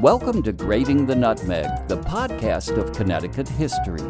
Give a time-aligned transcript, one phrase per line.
[0.00, 4.02] Welcome to Grating the Nutmeg, the podcast of Connecticut history.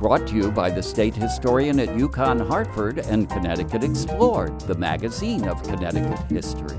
[0.00, 5.46] Brought to you by the state historian at UConn Hartford and Connecticut Explored, the magazine
[5.46, 6.78] of Connecticut history.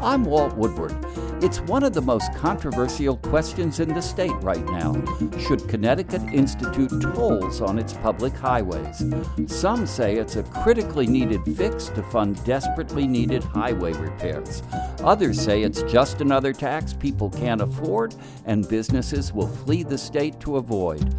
[0.00, 0.96] I'm Walt Woodward.
[1.42, 4.92] It's one of the most controversial questions in the state right now.
[5.38, 9.02] Should Connecticut institute tolls on its public highways?
[9.46, 14.62] Some say it's a critically needed fix to fund desperately needed highway repairs.
[15.02, 20.38] Others say it's just another tax people can't afford and businesses will flee the state
[20.40, 21.14] to avoid.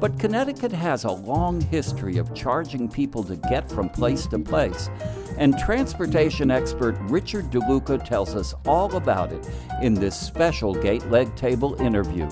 [0.00, 4.88] But Connecticut has a long history of charging people to get from place to place,
[5.36, 9.48] and transportation expert Richard DeLuca tells us all about it
[9.82, 12.26] in this special Gate Leg Table interview.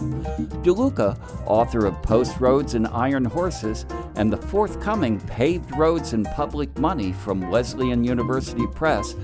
[0.63, 6.77] DeLuca, author of Post Roads and Iron Horses and the forthcoming Paved Roads and Public
[6.79, 9.15] Money from Wesleyan University Press,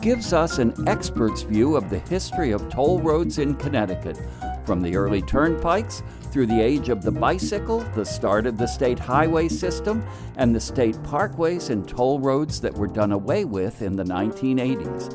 [0.00, 4.18] gives us an expert's view of the history of toll roads in Connecticut,
[4.64, 8.98] from the early turnpikes through the age of the bicycle, the start of the state
[8.98, 10.04] highway system,
[10.36, 15.14] and the state parkways and toll roads that were done away with in the 1980s.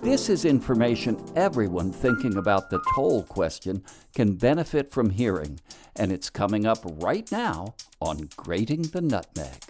[0.00, 3.82] This is information everyone thinking about the toll question
[4.14, 5.60] can benefit from hearing,
[5.96, 9.62] and it's coming up right now on Grating the Nutmeg.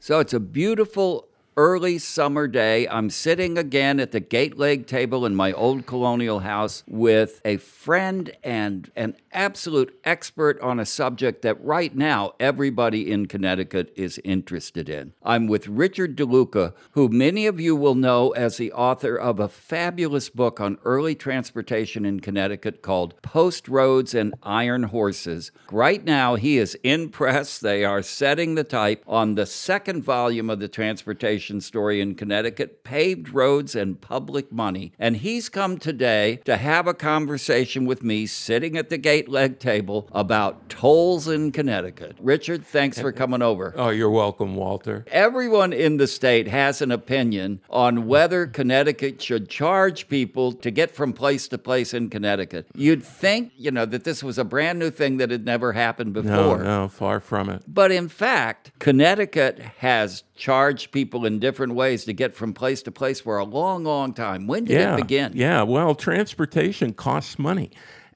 [0.00, 2.88] So it's a beautiful early summer day.
[2.88, 7.58] I'm sitting again at the gate leg table in my old colonial house with a
[7.58, 14.20] friend and an absolute expert on a subject that right now everybody in Connecticut is
[14.24, 15.12] interested in.
[15.22, 19.48] I'm with Richard DeLuca, who many of you will know as the author of a
[19.48, 25.52] fabulous book on early transportation in Connecticut called Post Roads and Iron Horses.
[25.70, 27.58] Right now, he is in press.
[27.58, 32.84] They are setting the type on the second volume of the transportation story in Connecticut,
[32.84, 34.92] Paved Roads and Public Money.
[34.98, 39.58] And he's come today to have a conversation with me sitting at the gate leg
[39.58, 42.16] table about tolls in Connecticut.
[42.20, 43.74] Richard, thanks for coming over.
[43.76, 45.04] Oh, you're welcome, Walter.
[45.10, 50.94] Everyone in the state has an opinion on whether Connecticut should charge people to get
[50.94, 52.66] from place to place in Connecticut.
[52.74, 56.12] You'd think, you know, that this was a brand new thing that had never happened
[56.12, 56.58] before.
[56.58, 57.62] No, no, far from it.
[57.66, 62.90] But in fact, Connecticut has charged people in different ways to get from place to
[62.90, 64.46] place for a long, long time.
[64.46, 65.32] When did yeah, it begin?
[65.34, 67.70] Yeah, well, transportation costs money.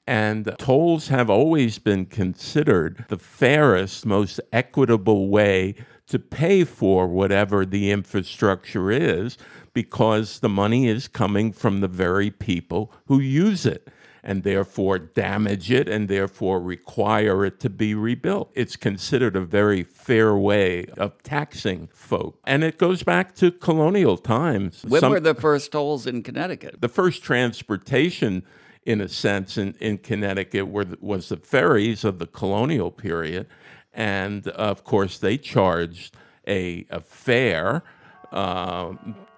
[0.05, 5.75] And tolls have always been considered the fairest, most equitable way
[6.07, 9.37] to pay for whatever the infrastructure is
[9.73, 13.87] because the money is coming from the very people who use it
[14.23, 18.51] and therefore damage it and therefore require it to be rebuilt.
[18.53, 22.39] It's considered a very fair way of taxing folk.
[22.45, 24.83] And it goes back to colonial times.
[24.87, 26.81] When Some, were the first tolls in Connecticut?
[26.81, 28.43] The first transportation
[28.85, 33.47] in a sense, in, in Connecticut were, was the ferries of the colonial period.
[33.93, 36.15] And of course, they charged
[36.47, 37.83] a, a fare
[38.31, 38.93] uh,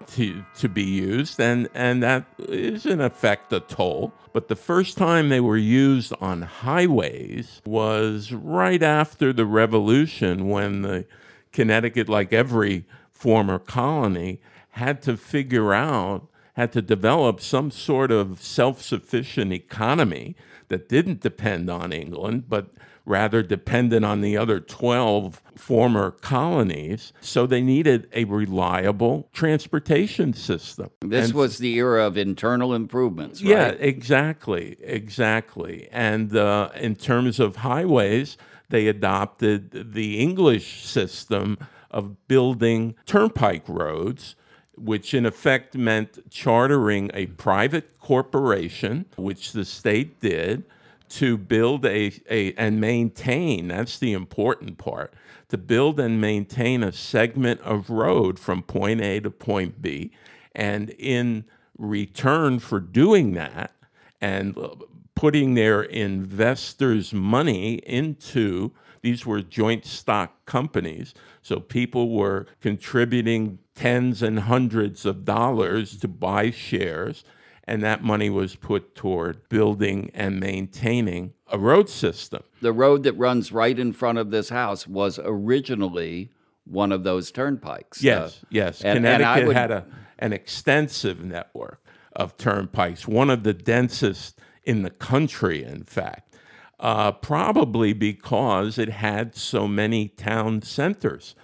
[0.08, 4.14] to, to be used, and, and that is in effect a toll.
[4.34, 10.82] But the first time they were used on highways was right after the Revolution when
[10.82, 11.06] the
[11.52, 14.40] Connecticut, like every former colony,
[14.72, 20.36] had to figure out had to develop some sort of self sufficient economy
[20.68, 22.68] that didn't depend on England, but
[23.06, 27.14] rather dependent on the other 12 former colonies.
[27.22, 30.90] So they needed a reliable transportation system.
[31.02, 33.50] This and, was the era of internal improvements, right?
[33.50, 35.88] Yeah, exactly, exactly.
[35.92, 38.38] And uh, in terms of highways,
[38.70, 41.58] they adopted the English system
[41.90, 44.36] of building turnpike roads
[44.76, 50.64] which in effect meant chartering a private corporation, which the state did,
[51.12, 55.14] to build a, a and maintain that's the important part
[55.50, 60.12] to build and maintain a segment of road from point A to point B.
[60.56, 61.44] And in
[61.78, 63.76] return for doing that
[64.22, 64.70] and uh,
[65.14, 68.72] putting their investors' money into
[69.02, 71.14] these were joint stock companies.
[71.42, 77.26] So people were contributing tens and hundreds of dollars to buy shares,
[77.66, 82.44] and that money was put toward building and maintaining a road system.
[82.62, 86.32] The road that runs right in front of this house was originally
[86.66, 88.02] one of those turnpikes.
[88.04, 88.82] Yes, uh, yes.
[88.82, 89.56] And, Connecticut and would...
[89.56, 89.86] had a,
[90.20, 91.84] an extensive network
[92.16, 96.36] of turnpikes, one of the densest in the country, in fact,
[96.80, 101.36] uh, probably because it had so many town centers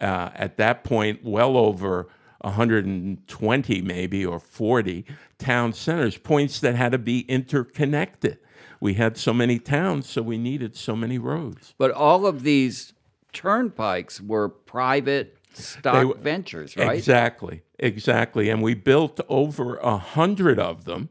[0.00, 2.08] uh, at that point well over
[2.44, 5.04] 120 maybe or 40
[5.38, 8.38] town centers, points that had to be interconnected.
[8.80, 11.74] We had so many towns, so we needed so many roads.
[11.78, 12.92] But all of these
[13.32, 16.96] turnpikes were private stock were- ventures, right?
[16.96, 18.50] Exactly, exactly.
[18.50, 21.08] And we built over a hundred of them.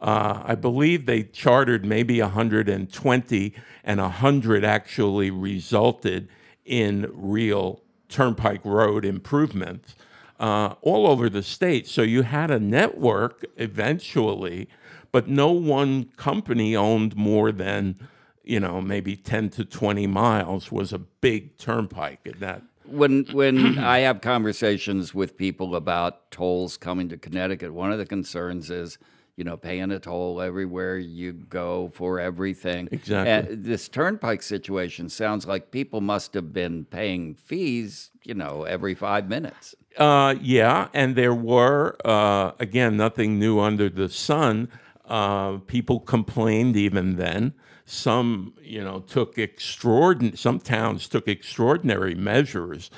[0.00, 3.54] Uh, I believe they chartered maybe 120,
[3.84, 6.28] and 100 actually resulted
[6.64, 9.94] in real turnpike road improvements
[10.42, 11.86] uh, all over the state.
[11.86, 14.68] So you had a network eventually,
[15.12, 17.96] but no one company owned more than,
[18.42, 23.78] you know, maybe 10 to 20 miles was a big turnpike at that when when
[23.78, 28.98] I have conversations with people about tolls coming to Connecticut, one of the concerns is,
[29.36, 32.88] you know, paying a toll everywhere you go for everything.
[32.92, 33.30] Exactly.
[33.30, 38.94] And this turnpike situation sounds like people must have been paying fees, you know, every
[38.94, 39.74] five minutes.
[39.98, 44.68] Uh, yeah, and there were uh, again nothing new under the sun.
[45.06, 47.54] Uh, people complained even then.
[47.84, 50.36] Some, you know, took extraordinary.
[50.36, 52.90] Some towns took extraordinary measures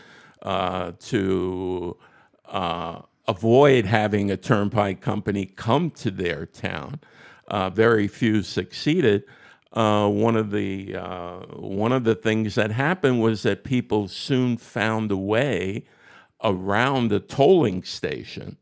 [0.43, 1.97] uh, to
[2.47, 7.01] uh, avoid having a turnpike company come to their town.
[7.49, 9.25] Uh, very few succeeded.
[9.73, 14.57] Uh, one of the uh, one of the things that happened was that people soon
[14.57, 15.85] found a way
[16.45, 18.59] around the tolling station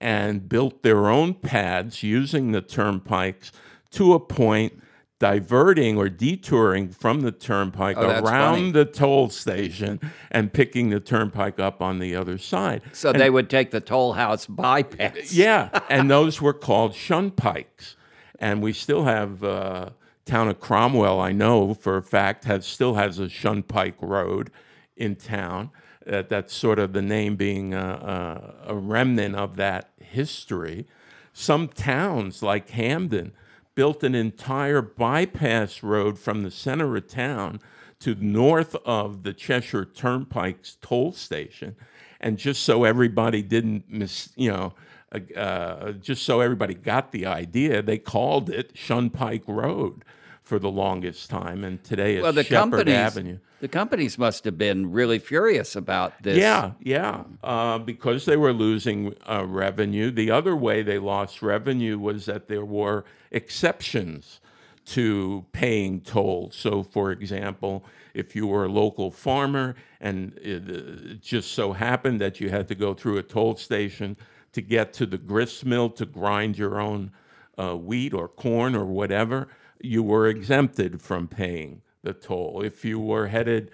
[0.00, 3.52] and built their own pads using the turnpikes
[3.92, 4.72] to a point
[5.18, 8.70] diverting or detouring from the turnpike Oh, around funny.
[8.72, 10.00] the toll station
[10.30, 12.80] and picking the turnpike up on the other side.
[12.92, 15.34] So they would take the toll house bypass.
[15.34, 17.96] Yeah, and those were called shun pikes,
[18.38, 19.90] and we still have uh,
[20.24, 21.20] town of Cromwell.
[21.20, 24.50] I know for a fact has still has a shun pike road
[24.96, 25.70] in town.
[26.08, 30.86] Uh, that's sort of the name being a, a, a remnant of that history.
[31.32, 33.32] Some towns like Hamden
[33.74, 37.60] built an entire bypass road from the center of town
[38.00, 41.76] to north of the Cheshire Turnpike's toll station,
[42.20, 44.74] and just so everybody didn't miss, you know,
[45.14, 50.04] uh, uh, just so everybody got the idea, they called it Shunpike Road
[50.50, 53.38] for the longest time, and today it's Well, the Shepherd companies, Avenue.
[53.60, 56.38] the companies must have been really furious about this.
[56.38, 60.10] Yeah, yeah, uh, because they were losing uh, revenue.
[60.10, 64.40] The other way they lost revenue was that there were exceptions
[64.86, 66.56] to paying tolls.
[66.56, 72.20] So, for example, if you were a local farmer and it uh, just so happened
[72.20, 74.16] that you had to go through a toll station
[74.50, 77.12] to get to the grist mill to grind your own
[77.56, 79.46] uh, wheat or corn or whatever,
[79.80, 82.62] you were exempted from paying the toll.
[82.64, 83.70] If you were headed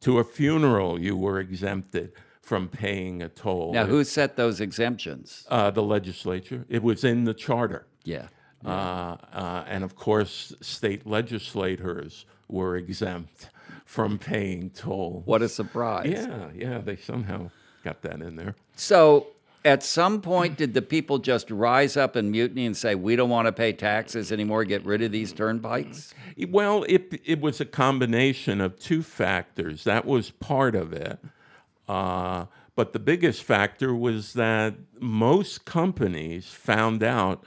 [0.00, 3.72] to a funeral, you were exempted from paying a toll.
[3.72, 5.46] Now, who set those exemptions?
[5.48, 6.64] Uh, the legislature.
[6.68, 7.86] It was in the charter.
[8.04, 8.28] Yeah.
[8.64, 13.48] Uh, uh, and of course, state legislators were exempt
[13.84, 15.22] from paying toll.
[15.24, 16.08] What a surprise.
[16.10, 17.50] Yeah, yeah, they somehow
[17.84, 18.54] got that in there.
[18.76, 19.28] So,
[19.64, 23.28] at some point, did the people just rise up in mutiny and say, we don't
[23.28, 26.14] want to pay taxes anymore, get rid of these turnpikes?
[26.48, 29.84] Well, it, it was a combination of two factors.
[29.84, 31.18] That was part of it.
[31.86, 37.44] Uh, but the biggest factor was that most companies found out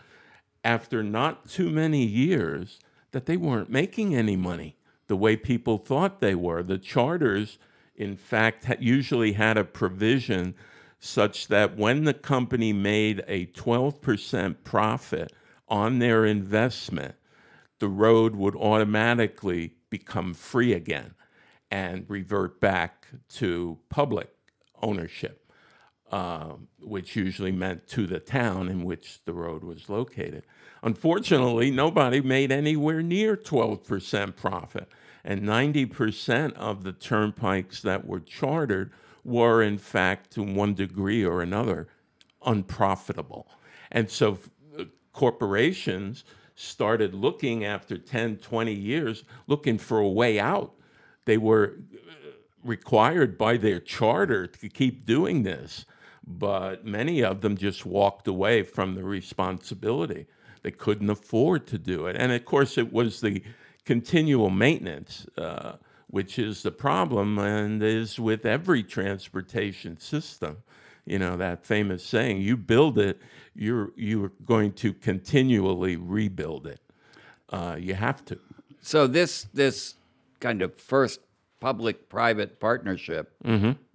[0.64, 2.80] after not too many years
[3.12, 4.76] that they weren't making any money
[5.08, 6.62] the way people thought they were.
[6.62, 7.58] The charters,
[7.96, 10.56] in fact, usually had a provision
[11.06, 15.34] such that when the company made a 12% profit
[15.68, 17.16] on their investment,
[17.80, 21.14] the road would automatically become free again
[21.70, 24.30] and revert back to public
[24.82, 25.52] ownership,
[26.10, 30.46] uh, which usually meant to the town in which the road was located.
[30.84, 34.88] Unfortunately, nobody made anywhere near 12% profit,
[35.26, 38.94] and 90% of the turnpikes that were chartered
[39.24, 41.88] were, in fact, to one degree or another,
[42.46, 43.48] unprofitable.
[43.92, 44.40] And so
[44.78, 46.24] uh, corporations
[46.56, 50.74] started looking after 10, 20 years, looking for a way out.
[51.26, 52.30] They were uh,
[52.64, 55.86] required by their charter to keep doing this,
[56.26, 60.28] but many of them just walked away from the responsibility.
[60.62, 62.16] They couldn't afford to do it.
[62.18, 63.44] And of course, it was the
[63.86, 65.74] continual maintenance, uh,
[66.14, 70.58] which is the problem and is with every transportation system.
[71.08, 73.20] You know, that famous saying, you build it,
[73.56, 76.82] you're, you're going to continually rebuild it.
[77.50, 78.38] Uh, you have to.
[78.80, 79.96] So, this, this
[80.40, 81.20] kind of first
[81.60, 83.34] public private partnership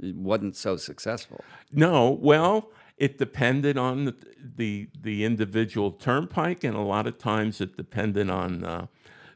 [0.00, 1.44] wasn't so successful.
[1.70, 4.16] No, well, it depended on the,
[4.56, 8.86] the, the individual turnpike, and a lot of times it depended on uh,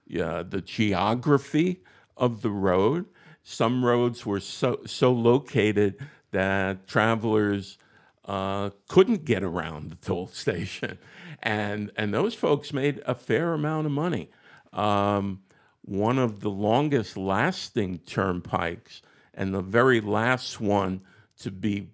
[0.08, 1.84] yeah, the geography
[2.16, 3.06] of the road.
[3.42, 5.96] Some roads were so, so located
[6.30, 7.78] that travelers
[8.24, 10.98] uh, couldn't get around the toll station.
[11.42, 14.30] And, and those folks made a fair amount of money.
[14.72, 15.42] Um,
[15.84, 19.02] one of the longest lasting turnpikes
[19.34, 21.00] and the very last one
[21.40, 21.88] to be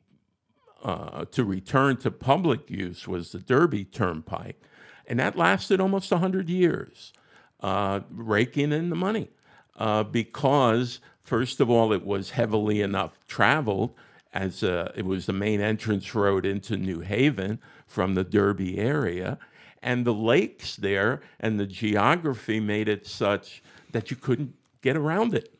[0.82, 4.62] uh, to return to public use was the Derby Turnpike,
[5.08, 7.12] and that lasted almost 100 years,
[7.60, 9.28] uh, raking in the money
[9.78, 13.94] uh, because, first of all, it was heavily enough traveled
[14.34, 19.38] as a, it was the main entrance road into New Haven from the Derby area,
[19.82, 25.34] and the lakes there and the geography made it such that you couldn't get around
[25.34, 25.54] it.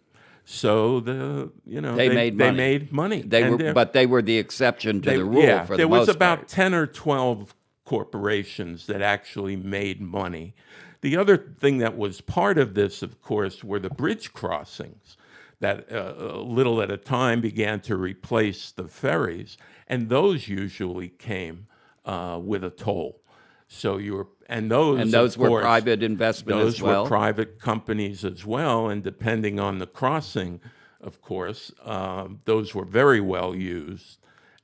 [0.45, 2.51] So the you know they, they made money.
[2.51, 3.23] they made money.
[3.23, 5.43] They were, but they were the exception to they, the rule.
[5.43, 6.49] Yeah, there the was about part.
[6.49, 10.55] ten or twelve corporations that actually made money.
[11.01, 15.17] The other thing that was part of this, of course, were the bridge crossings
[15.61, 21.09] that uh, a little at a time began to replace the ferries, and those usually
[21.09, 21.67] came
[22.05, 23.21] uh, with a toll.
[23.69, 27.03] So you were, and those and those were course, private investment Those as well.
[27.03, 30.61] were private companies as well, and depending on the crossing,
[31.01, 34.19] of course, um, those were very well used,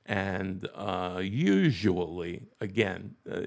[0.05, 3.41] and uh, usually, again, uh,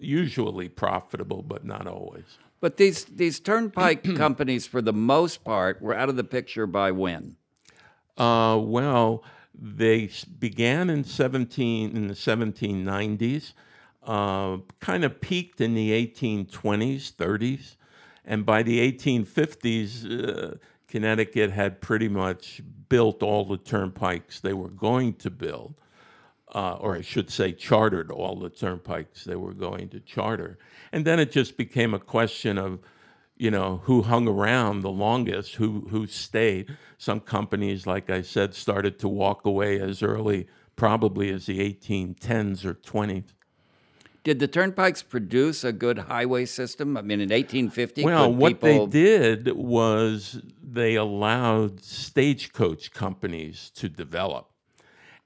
[0.00, 2.24] usually profitable, but not always.
[2.60, 6.90] But these these turnpike companies, for the most part, were out of the picture by
[6.90, 7.36] when?
[8.16, 9.22] Uh, well,
[9.54, 13.54] they began in seventeen in the seventeen nineties,
[14.02, 17.76] uh, kind of peaked in the eighteen twenties, thirties,
[18.24, 20.56] and by the eighteen fifties, uh,
[20.88, 25.74] Connecticut had pretty much built all the turnpikes they were going to build.
[26.54, 30.58] Uh, or I should say, chartered all the turnpikes they were going to charter.
[30.92, 32.78] And then it just became a question of,
[33.36, 36.76] you know, who hung around the longest, who who stayed.
[36.96, 42.64] Some companies, like I said, started to walk away as early, probably as the 1810s
[42.64, 43.34] or 20s.
[44.24, 46.96] Did the turnpikes produce a good highway system?
[46.98, 53.88] I mean, in 1850, Well, what people, they did was they allowed stagecoach companies to
[53.88, 54.47] develop.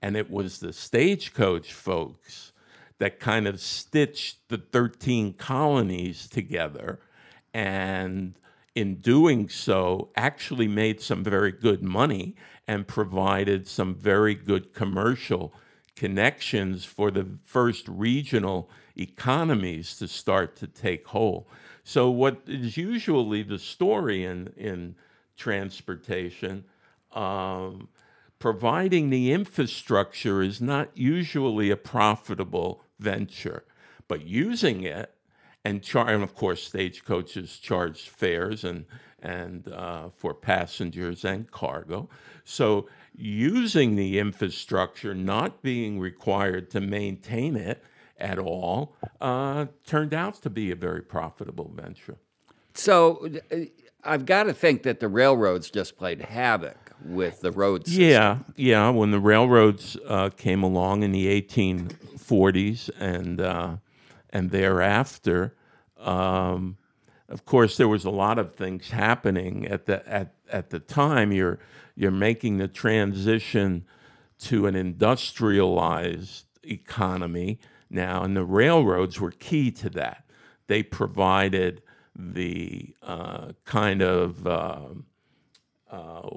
[0.02, 2.52] And it was the stagecoach folks
[2.98, 7.00] that kind of stitched the 13 colonies together.
[7.54, 8.34] And
[8.74, 12.34] in doing so, actually made some very good money
[12.66, 15.54] and provided some very good commercial
[15.94, 21.46] connections for the first regional economies to start to take hold.
[21.84, 24.94] So, what is usually the story in, in
[25.36, 26.64] transportation,
[27.12, 27.88] um,
[28.42, 33.62] providing the infrastructure is not usually a profitable venture,
[34.08, 35.14] but using it
[35.64, 38.84] and, char- and of course, stagecoaches charge fares and
[39.20, 42.08] and uh, for passengers and cargo.
[42.42, 47.84] So using the infrastructure, not being required to maintain it
[48.18, 52.16] at all, uh, turned out to be a very profitable venture.
[52.74, 53.58] So uh,
[54.02, 57.96] I've got to think that the railroads just played havoc with the roads.
[57.96, 58.90] Yeah, yeah.
[58.90, 63.76] When the railroads uh, came along in the 1840s and uh,
[64.30, 65.54] and thereafter,
[65.98, 66.76] um,
[67.28, 71.32] of course, there was a lot of things happening at the at at the time.
[71.32, 71.58] You're
[71.94, 73.84] you're making the transition
[74.40, 77.58] to an industrialized economy
[77.90, 80.24] now, and the railroads were key to that.
[80.66, 81.82] They provided
[82.14, 85.06] the uh, kind of um,
[85.90, 86.28] uh,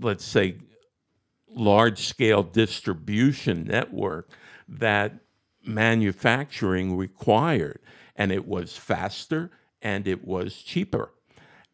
[0.00, 0.56] let's say
[1.48, 4.30] large scale distribution network
[4.68, 5.14] that
[5.64, 7.80] manufacturing required
[8.14, 9.50] and it was faster
[9.82, 11.12] and it was cheaper.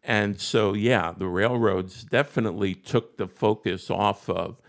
[0.03, 4.61] And so yeah the railroads definitely took the focus off of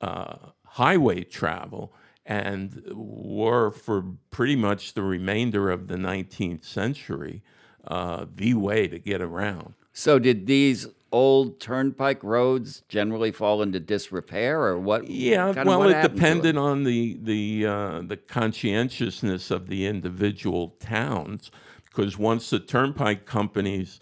[0.00, 1.92] uh, highway travel
[2.24, 7.42] and were for pretty much the remainder of the 19th century
[7.86, 13.80] uh, the way to get around So did these old turnpike roads generally fall into
[13.80, 15.10] disrepair, or what?
[15.10, 19.86] Yeah, kind of well, what it depended on the the uh, the conscientiousness of the
[19.86, 21.50] individual towns,
[21.84, 23.98] because once the turnpike companies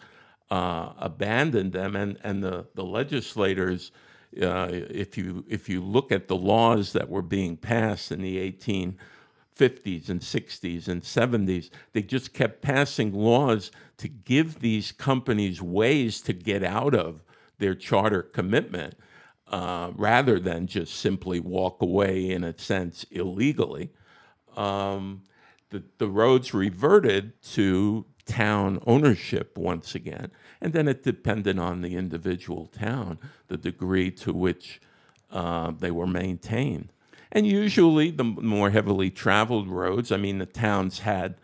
[0.51, 3.91] uh, abandoned them, and and the the legislators,
[4.43, 8.37] uh, if you if you look at the laws that were being passed in the
[8.53, 16.21] 1850s and 60s and 70s, they just kept passing laws to give these companies ways
[16.23, 17.23] to get out of
[17.59, 18.95] their charter commitment
[19.49, 23.91] uh, rather than just simply walk away, in a sense, illegally.
[24.57, 25.23] Um,
[25.71, 30.31] the, the roads reverted to town ownership once again.
[30.61, 34.81] And then it depended on the individual town, the degree to which
[35.31, 36.93] uh, they were maintained.
[37.33, 41.37] And usually, the more heavily traveled roads, I mean, the towns had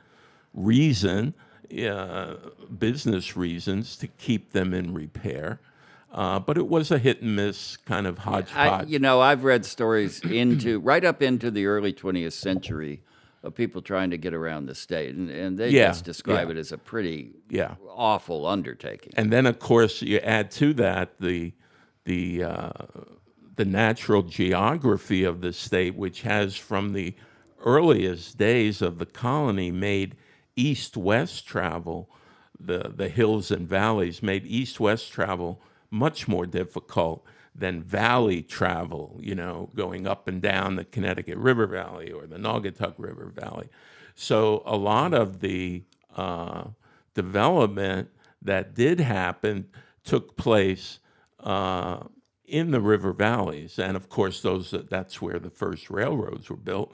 [0.54, 1.34] reason,
[1.78, 2.36] uh,
[2.78, 5.60] business reasons, to keep them in repair.
[6.12, 8.84] Uh, but it was a hit and miss kind of hodgepodge.
[8.86, 13.00] I, you know, I've read stories into right up into the early 20th century
[13.42, 16.52] of people trying to get around the state, and, and they Yeah, just describe yeah.
[16.52, 17.74] it as a pretty Yeah.
[17.88, 19.12] awful undertaking.
[19.16, 21.52] and then of course you add to that the
[22.04, 22.70] the uh,
[23.56, 27.14] the natural geography of the state, which has from the
[27.64, 30.14] earliest days of the colony made
[30.56, 32.10] east-west travel,
[32.58, 39.34] the the hills and valleys made east-west travel much more difficult than valley travel, you
[39.34, 43.68] know, going up and down the Connecticut River Valley or the Naugatuck River Valley.
[44.14, 45.82] So a lot of the
[46.16, 46.64] uh,
[47.14, 48.08] development
[48.40, 49.68] that did happen
[50.04, 50.98] took place
[51.40, 52.04] uh,
[52.46, 56.92] in the river valleys, and of course, those that's where the first railroads were built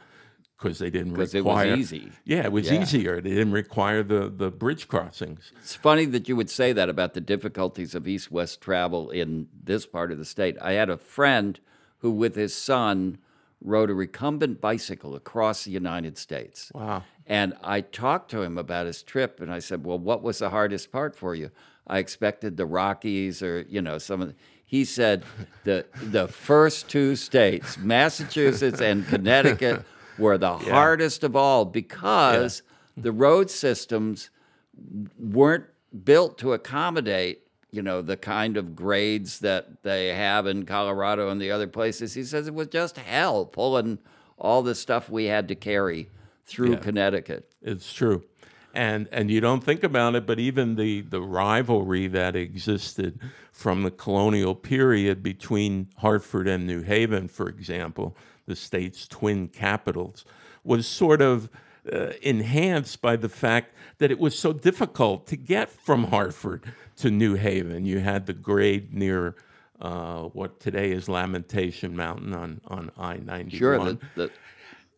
[0.59, 1.75] because they didn't 'Cause it was require.
[1.77, 2.11] easy.
[2.25, 2.83] Yeah, it was Yeah.
[2.83, 3.21] easier.
[3.21, 5.53] They didn't require the the bridge crossings.
[5.59, 9.49] It's funny that you would say that about the difficulties of east west travel in
[9.65, 10.57] this part of the state.
[10.61, 11.59] I had a friend
[11.99, 13.19] who, with his son,
[13.61, 16.71] rode a recumbent bicycle across the United States.
[16.75, 17.05] Wow.
[17.27, 20.51] And I talked to him about his trip, and I said, "Well, what was the
[20.51, 21.51] hardest part for you?"
[21.87, 24.29] I expected the Rockies, or you know, some of.
[24.29, 24.35] The,
[24.65, 25.25] he said
[25.65, 29.83] the the first two states, Massachusetts and Connecticut,
[30.19, 32.63] were the hardest of all because
[32.97, 34.31] the road systems
[35.19, 35.65] weren't
[36.05, 41.41] built to accommodate you know the kind of grades that they have in Colorado and
[41.41, 42.15] the other places.
[42.15, 43.99] He says it was just hell pulling
[44.39, 46.09] all the stuff we had to carry
[46.47, 47.51] through Connecticut.
[47.63, 48.25] It's true.
[48.75, 53.19] And and you don't think about it, but even the, the rivalry that existed
[53.53, 58.17] from the colonial period between Hartford and New Haven, for example,
[58.49, 60.25] the state's twin capitals,
[60.65, 61.49] was sort of
[61.93, 66.65] uh, enhanced by the fact that it was so difficult to get from Hartford
[66.97, 67.87] to New Haven.
[67.87, 69.37] You had the grade near
[69.81, 73.51] uh, what today is Lamentation Mountain on, on I 91.
[73.51, 74.31] Sure, the, the,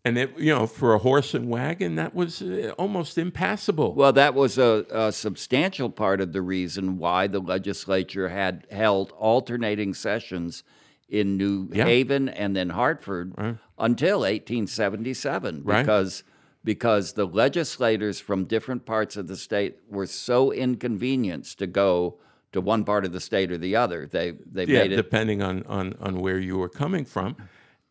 [0.04, 3.94] And it, you know, for a horse and wagon, that was uh, almost impassable.
[3.94, 9.12] well, that was a, a substantial part of the reason why the legislature had held
[9.12, 10.62] alternating sessions
[11.10, 11.84] in New Yeah.
[11.84, 13.34] Haven and then Hartford
[13.78, 15.82] until 1877 Right.
[15.82, 16.24] because
[16.62, 22.18] because the legislators from different parts of the state were so inconvenienced to go
[22.52, 24.06] to one part of the state or the other.
[24.06, 27.36] They they yeah, made it depending on, on, on where you were coming from.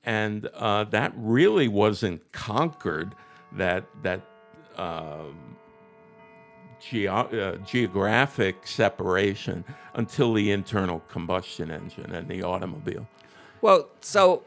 [0.04, 3.16] And uh, that really wasn't conquered,
[3.54, 4.22] that, that
[4.78, 5.49] um,
[6.80, 9.64] geo- uh, geographic separation,
[9.94, 13.08] until the internal combustion engine and the automobile.
[13.62, 14.44] Well, so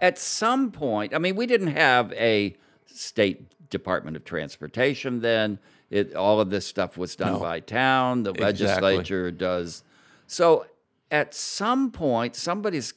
[0.00, 5.58] at some point, I mean, we didn't have a state Department of Transportation then.
[5.90, 7.38] It, all of this stuff was done No.
[7.40, 8.22] by town.
[8.24, 8.52] The Exactly.
[8.96, 9.84] legislature does.
[10.26, 10.66] So
[11.10, 12.92] at some point, somebody's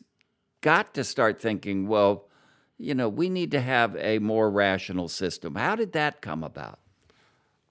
[0.62, 2.28] got to start thinking, well,
[2.78, 5.56] you know, we need to have a more rational system.
[5.56, 6.80] How did that come about?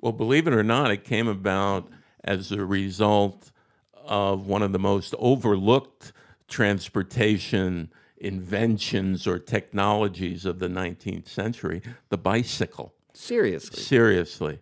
[0.00, 1.88] Well, believe it or not, it came about
[2.24, 3.50] as a result
[3.94, 6.12] of one of the most overlooked
[6.48, 12.92] transportation inventions or technologies of the 19th century the bicycle.
[13.14, 13.82] Seriously.
[13.82, 14.58] Seriously.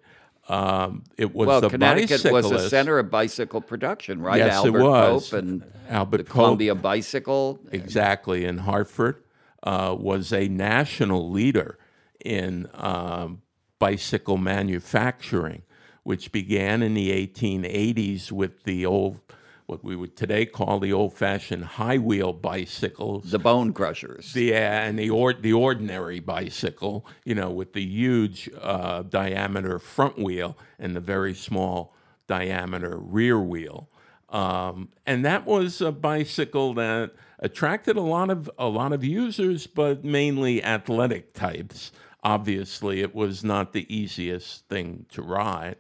[0.49, 4.39] Um, it was Well, the Connecticut was the center of bicycle production, right?
[4.39, 5.31] Yes, it Albert was.
[5.31, 6.33] Pope and Albert the Pope.
[6.33, 7.61] Columbia Bicycle.
[7.71, 9.23] exactly in Hartford
[9.63, 11.79] uh, was a national leader
[12.25, 13.43] in um,
[13.79, 15.63] bicycle manufacturing,
[16.03, 19.21] which began in the 1880s with the old,
[19.67, 23.31] what we would today call the old-fashioned high wheel bicycles.
[23.31, 24.33] The Bone Crushers.
[24.33, 29.79] The, uh, and the or, the ordinary bicycle, you know, with the huge uh, diameter
[29.79, 31.95] front wheel and the very small
[32.27, 33.89] diameter rear wheel.
[34.29, 39.67] Um, and that was a bicycle that attracted a lot of a lot of users,
[39.67, 41.93] but mainly athletic types.
[42.23, 45.77] Obviously, it was not the easiest thing to ride.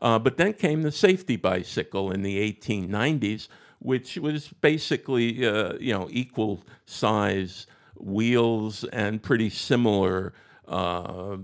[0.00, 3.48] Uh, but then came the safety bicycle in the 1890s,
[3.80, 10.32] which was basically uh, you know equal size wheels and pretty similar
[10.66, 11.36] uh,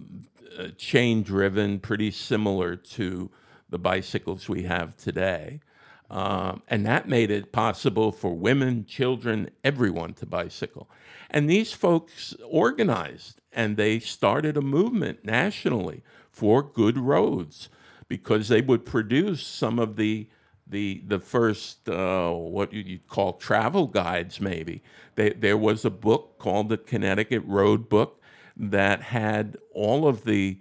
[0.59, 3.31] uh, chain driven, pretty similar to
[3.69, 5.61] the bicycles we have today.
[6.09, 10.89] Um, and that made it possible for women, children, everyone to bicycle.
[11.31, 17.69] And these folks organized and they started a movement nationally for good roads
[18.09, 20.29] because they would produce some of the
[20.69, 24.83] the the first uh, what you'd call travel guides maybe.
[25.15, 28.21] They, there was a book called the Connecticut Road Book
[28.57, 30.61] that had all of the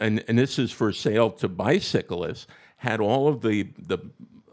[0.00, 3.98] and, and this is for sale to bicyclists had all of the the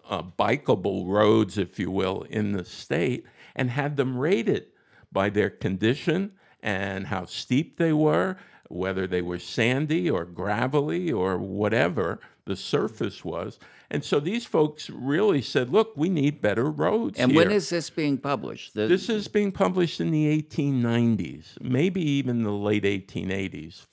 [0.09, 4.67] uh, bikeable roads, if you will, in the state and had them rated
[5.11, 8.37] by their condition and how steep they were,
[8.69, 13.59] whether they were sandy or gravelly or whatever the surface was.
[13.91, 17.19] And so these folks really said, look, we need better roads.
[17.19, 17.41] And here.
[17.41, 18.73] when is this being published?
[18.73, 23.85] The, this is being published in the 1890s, maybe even the late 1880s,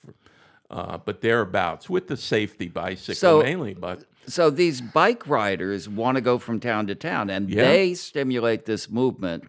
[0.71, 3.75] uh, but thereabouts, with the safety bicycle So- mainly.
[3.75, 7.63] But so these bike riders want to go from town to town, and Yeah.
[7.63, 9.43] they stimulate this movement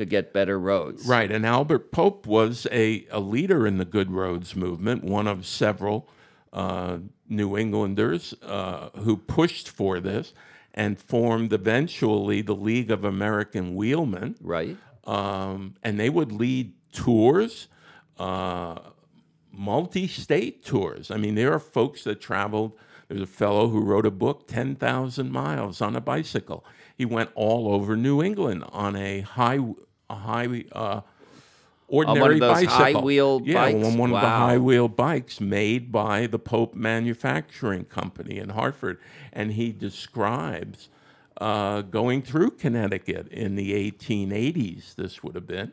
[0.00, 1.06] to get better roads.
[1.06, 5.44] Right, and Albert Pope was a, a leader in the Good Roads movement, one of
[5.44, 6.08] several
[6.54, 10.32] uh, New Englanders uh, who pushed for this
[10.72, 14.36] and formed eventually the League of American Wheelmen.
[14.40, 14.78] Right.
[15.04, 17.68] Um, and they would lead tours,
[18.18, 18.78] uh,
[19.52, 21.10] multi state tours.
[21.10, 22.72] I mean, there are folks that traveled.
[23.08, 26.64] There's a fellow who wrote a book, 10,000 miles on a bicycle.
[26.96, 29.58] He went all over New England on a high,
[30.10, 31.00] a high, uh,
[31.88, 32.76] ordinary those bicycle.
[32.76, 33.86] high-wheel yeah, bikes?
[33.86, 38.98] on one of the high wheel bikes made by the Pope Manufacturing Company in Hartford.
[39.32, 40.88] And he describes
[41.40, 45.72] uh, going through Connecticut in the 1880s, this would have been,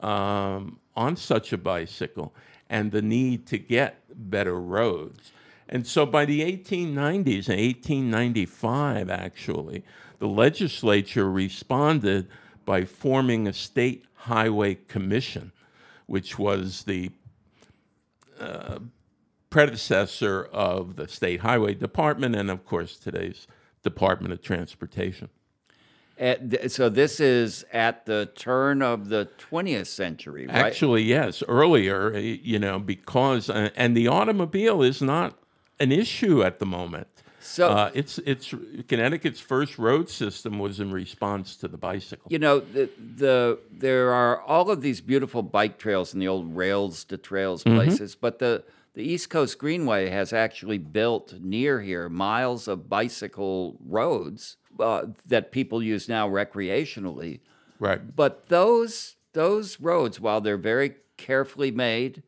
[0.00, 2.34] um, on such a bicycle,
[2.70, 5.32] and the need to get better roads.
[5.68, 9.84] And so by the 1890s, in 1895 actually,
[10.18, 12.28] the legislature responded
[12.68, 15.52] by forming a state highway commission,
[16.04, 17.10] which was the
[18.38, 18.78] uh,
[19.48, 23.46] predecessor of the state highway department and, of course, today's
[23.82, 25.30] Department of Transportation.
[26.18, 30.54] At th- so this is at the turn of the 20th century, right?
[30.54, 35.38] Actually, yes, earlier, uh, you know, because uh, and the automobile is not
[35.80, 37.08] an issue at the moment.
[37.48, 38.54] So- uh, it's it's
[38.88, 42.26] Connecticut's first road system was in response to the bicycle.
[42.30, 46.54] You know, the, the there are all of these beautiful bike trails in the old
[46.56, 47.76] rails to trails Mm-hmm.
[47.76, 53.78] places, but the the East Coast Greenway has actually built near here miles of bicycle
[53.86, 57.40] roads uh, that people use now recreationally.
[57.78, 58.14] Right.
[58.14, 62.22] But those those roads, while they're very carefully made,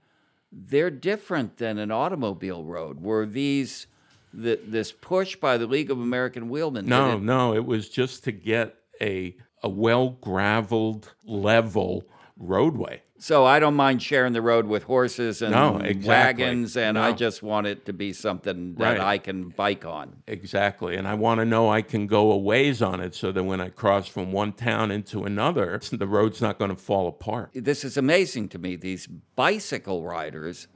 [0.53, 3.01] they're different than an automobile road.
[3.01, 3.87] Were these
[4.33, 6.87] the, this push by the League of American Wheelmen?
[6.87, 12.05] No, it- no, it was just to get a a well graveled level
[12.37, 13.03] roadway.
[13.19, 16.45] So I don't mind sharing the road with horses and No, exactly.
[16.45, 19.01] wagons, and I just want it to be something that Right.
[19.01, 20.23] I can bike on.
[20.27, 20.97] Exactly.
[20.97, 23.61] And I want to know I can go a ways on it so that when
[23.61, 27.51] I cross from one town into another, the road's not going to fall apart.
[27.53, 28.75] This is amazing to me.
[28.77, 30.67] These bicycle riders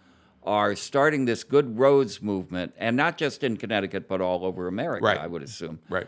[0.45, 5.05] are starting this good roads movement, and not just in Connecticut, but all over America,
[5.05, 5.19] Right.
[5.19, 5.79] I would assume.
[5.89, 6.07] Right.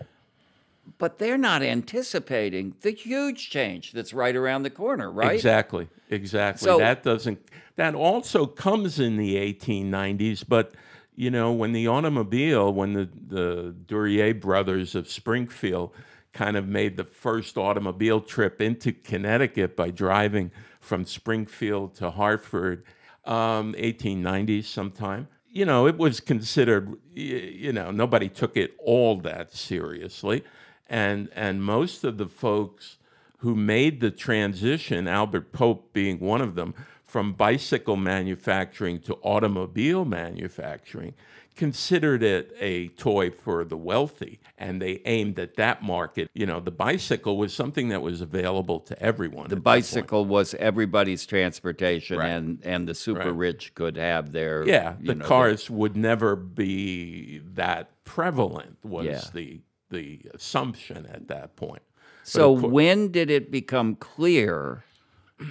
[0.99, 5.35] But they're not anticipating the huge change that's right around the corner, right?
[5.35, 5.89] Exactly.
[6.11, 6.65] Exactly.
[6.65, 7.39] So- that doesn't
[7.77, 10.73] that also comes in the 1890s, but
[11.15, 15.91] you know, when the automobile, when the the Duryea brothers of Springfield
[16.33, 22.85] kind of made the first automobile trip into Connecticut by driving from Springfield to Hartford,
[23.27, 25.29] um, 1890s sometime.
[25.51, 26.97] You know, it was considered.
[27.15, 30.45] You know, nobody took it all that seriously,
[30.89, 32.99] and and most of the folks
[33.39, 40.05] who made the transition, Albert Pope being one of them, from bicycle manufacturing to automobile
[40.05, 41.15] manufacturing,
[41.57, 44.39] considered it a toy for the wealthy.
[44.59, 46.31] And they aimed at that market.
[46.35, 49.49] You know, the bicycle was something that was available to everyone.
[49.49, 52.29] The bicycle was everybody's transportation, Right.
[52.29, 53.35] and, and the super Right.
[53.35, 59.07] rich could have their Yeah, you the know, cars would never be that prevalent, was
[59.07, 59.21] Yeah.
[59.33, 61.83] the, the assumption at that point.
[62.25, 64.85] But So of cour- when did it become clear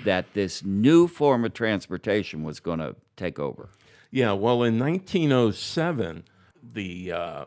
[0.03, 3.69] that this new form of transportation was going to take over?
[4.15, 6.23] Yeah, well, in 1907,
[6.63, 7.45] the uh,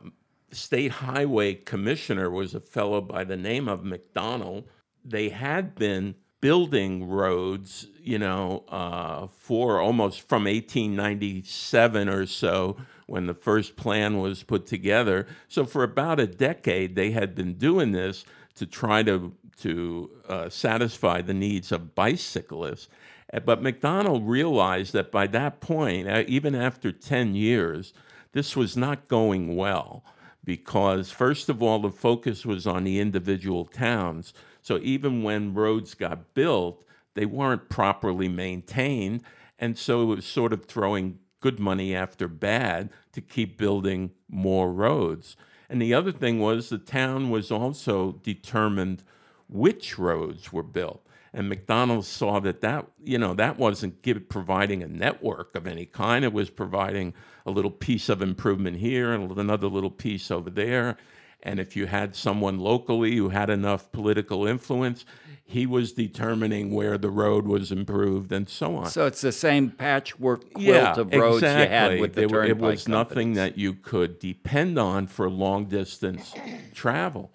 [0.53, 4.69] state highway commissioner was a fellow by the name of MacDonald.
[5.03, 12.77] They had been building roads, you know, uh, for almost from 1897 or so
[13.07, 15.27] when the first plan was put together.
[15.49, 18.27] So for about a decade, they had been doing this
[18.57, 22.89] to try to to uh, satisfy the needs of bicyclists.
[23.33, 27.93] Uh, but MacDonald realized that by that point, uh, even after 10 years,
[28.33, 30.05] this was not going well
[30.45, 34.33] because, first of all, the focus was on the individual towns.
[34.63, 39.23] So even when roads got built, they weren't properly maintained.
[39.59, 44.73] And so it was sort of throwing good money after bad to keep building more
[44.73, 45.37] roads.
[45.69, 49.03] And the other thing was the town was also determined
[49.49, 51.05] which roads were built.
[51.33, 55.87] And MacDonald saw that that you know that wasn't give, providing a network of any
[55.87, 56.25] kind.
[56.25, 57.15] It was providing
[57.45, 60.97] a little piece of improvement here and another little piece over there.
[61.43, 65.05] And if you had someone locally who had enough political influence,
[65.45, 68.87] he was determining where the road was improved and so on.
[68.87, 71.63] So it's the same patchwork quilt yeah, of roads exactly.
[71.63, 75.67] you had with the There It was nothing that you could depend on for long
[75.67, 76.35] distance
[76.75, 77.31] travel.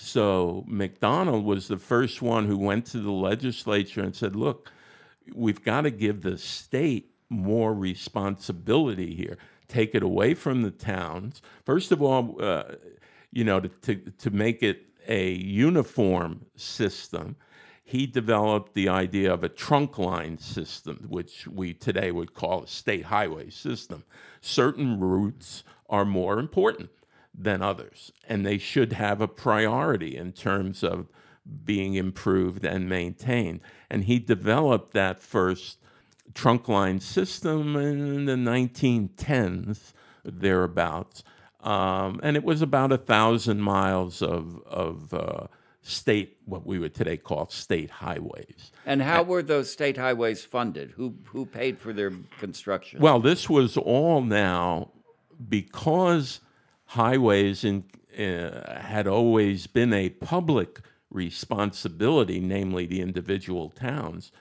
[0.00, 4.70] So MacDonald was the first one who went to the legislature and said, look,
[5.34, 9.38] we've got to give the state more responsibility here.
[9.66, 11.42] Take it away from the towns.
[11.64, 12.76] First of all, uh,
[13.32, 17.34] you know, to, to, to make it a uniform system,
[17.82, 22.68] he developed the idea of a trunk line system, which we today would call a
[22.68, 24.04] state highway system.
[24.42, 26.88] Certain routes are more important
[27.38, 31.06] than others, and they should have a priority in terms of
[31.64, 33.60] being improved and maintained.
[33.88, 35.78] And he developed that first
[36.34, 39.92] trunk line system in the 1910s,
[40.24, 41.22] thereabouts.
[41.60, 45.46] Um, and it was about a thousand miles of, of uh,
[45.82, 48.72] state, what we would today call state highways.
[48.84, 50.92] And how were those state highways funded?
[50.92, 53.00] Who who paid for their construction?
[53.00, 54.90] Well, this was all now
[55.48, 56.40] because
[56.88, 57.84] highways in,
[58.18, 64.32] uh, had always been a public responsibility, namely the individual towns.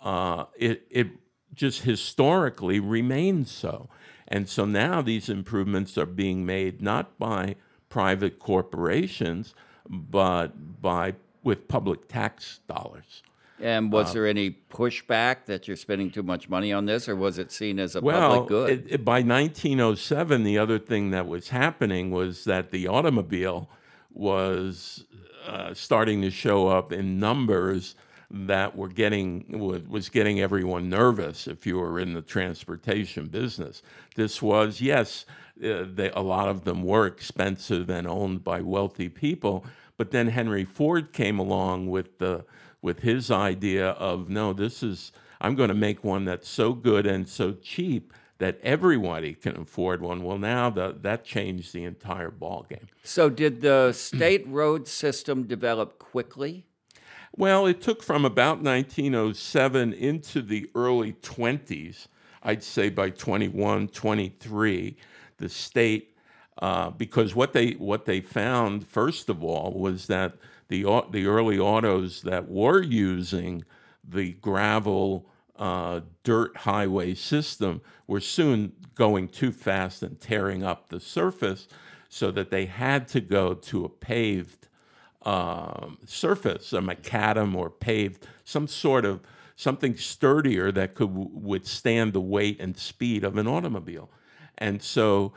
[0.00, 1.08] Uh, it, it
[1.54, 3.88] just historically remained so.
[4.28, 7.56] And so now these improvements are being made not by
[7.88, 9.54] private corporations,
[9.88, 13.22] but by with public tax dollars.
[13.60, 17.38] And was there any pushback that you're spending too much money on this, or was
[17.38, 18.70] it seen as a Well, public good?
[18.70, 23.68] it- it- by 1907, the other thing that was happening was that the automobile
[24.12, 25.04] was
[25.46, 27.94] uh, starting to show up in numbers
[28.30, 29.44] that were getting
[29.88, 33.82] was getting everyone nervous if you were in the transportation business.
[34.16, 35.26] This was yes,
[35.62, 39.64] uh, they, a lot of them were expensive and owned by wealthy people,
[39.98, 42.44] but then Henry Ford came along with the
[42.84, 47.06] with his idea of no, this is I'm going to make one that's so good
[47.06, 50.22] and so cheap that everybody can afford one.
[50.22, 52.88] Well, now the, that changed the entire ballgame.
[53.02, 56.66] so did the state road system develop quickly?
[57.34, 62.06] Well, it took from about 1907 into the early 20s,
[62.42, 64.96] I'd say by 21, 23,
[65.38, 66.16] the state,
[66.58, 70.34] uh, because what they what they found first of all was that
[70.68, 73.64] the the early autos that were using
[74.02, 81.00] the gravel uh, dirt highway system were soon going too fast and tearing up the
[81.00, 81.68] surface,
[82.08, 84.68] so that they had to go to a paved
[85.22, 89.20] um, surface, a macadam or paved, some sort of
[89.56, 94.10] something sturdier that could w- withstand the weight and speed of an automobile.
[94.58, 95.32] And so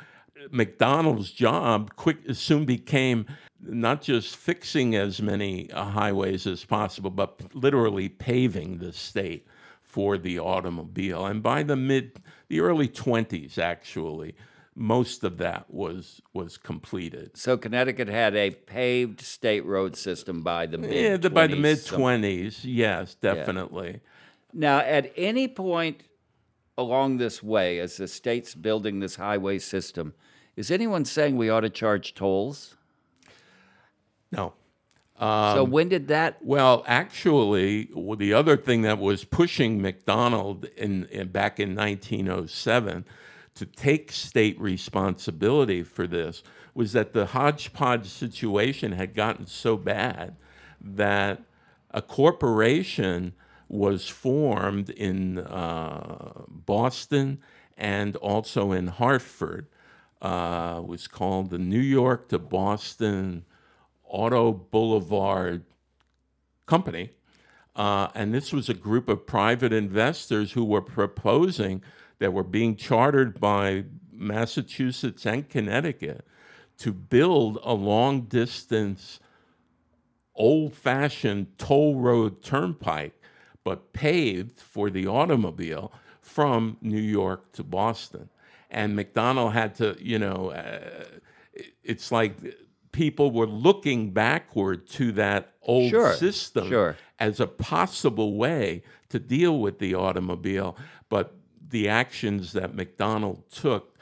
[0.52, 3.26] MacDonald's job quick soon became
[3.68, 9.48] not just fixing as many uh, highways as possible, but literally paving the state
[9.82, 11.26] for the automobile.
[11.26, 14.36] And by the mid, the early 20s, actually,
[14.76, 17.36] most of that was was completed.
[17.36, 21.56] So Connecticut had a paved state road system by the mid Yeah, the, by the
[21.56, 24.02] mid some- twenties, yes, definitely.
[24.54, 26.04] Now, at any point
[26.78, 30.14] along this way, as the state's building this highway system,
[30.56, 32.77] is anyone saying we ought to charge tolls?
[34.32, 34.54] No.
[35.20, 36.38] so when did that?
[36.44, 43.06] Well, actually, well, the other thing that was pushing MacDonald in, in back in 1907
[43.56, 46.44] to take state responsibility for this
[46.76, 50.36] was that the hodgepodge situation had gotten so bad
[50.80, 51.42] that
[51.90, 53.34] a corporation
[53.68, 57.40] was formed in uh, Boston
[57.76, 59.68] and also in Hartford.
[60.22, 63.46] Uh, was called the New York to Boston
[64.08, 65.64] Auto Boulevard
[66.66, 67.12] Company.
[67.76, 71.84] Uh, and this was a group of private investors who were proposing
[72.20, 76.26] that were being chartered by Massachusetts and Connecticut
[76.80, 79.20] to build a long distance,
[80.36, 83.22] old fashioned toll road turnpike,
[83.64, 85.92] but paved for the automobile
[86.22, 88.30] from New York to Boston.
[88.70, 91.06] And MacDonald had to, you know, uh,
[91.84, 92.34] it's like
[92.98, 96.98] people were looking backward to that old Sure, system sure.
[97.20, 100.76] as a possible way to deal with the automobile,
[101.08, 101.36] but
[101.70, 103.96] the actions that MacDonald took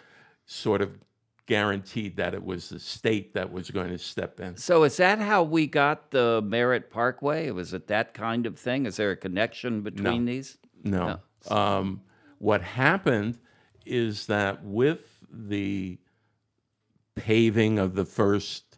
[0.46, 0.98] sort of
[1.46, 4.56] guaranteed that it was the state that was going to step in.
[4.56, 7.52] So is that how we got the Merritt Parkway?
[7.52, 8.86] Was it that kind of thing?
[8.86, 10.58] Is there a connection between these?
[10.86, 11.20] No.
[11.50, 12.02] Um,
[12.38, 13.40] what happened
[13.86, 15.98] is that with the
[17.16, 18.75] paving of the first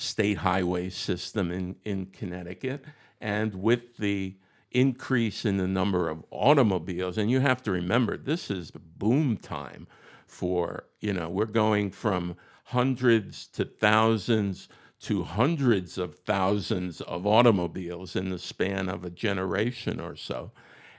[0.00, 2.82] state highway system in, in Connecticut
[3.20, 4.34] and with the
[4.70, 9.86] increase in the number of automobiles, and you have to remember this is boom time
[10.26, 12.34] for, you know, we're going from
[12.64, 14.68] hundreds to thousands
[15.00, 20.50] to hundreds of thousands of automobiles in the span of a generation or so.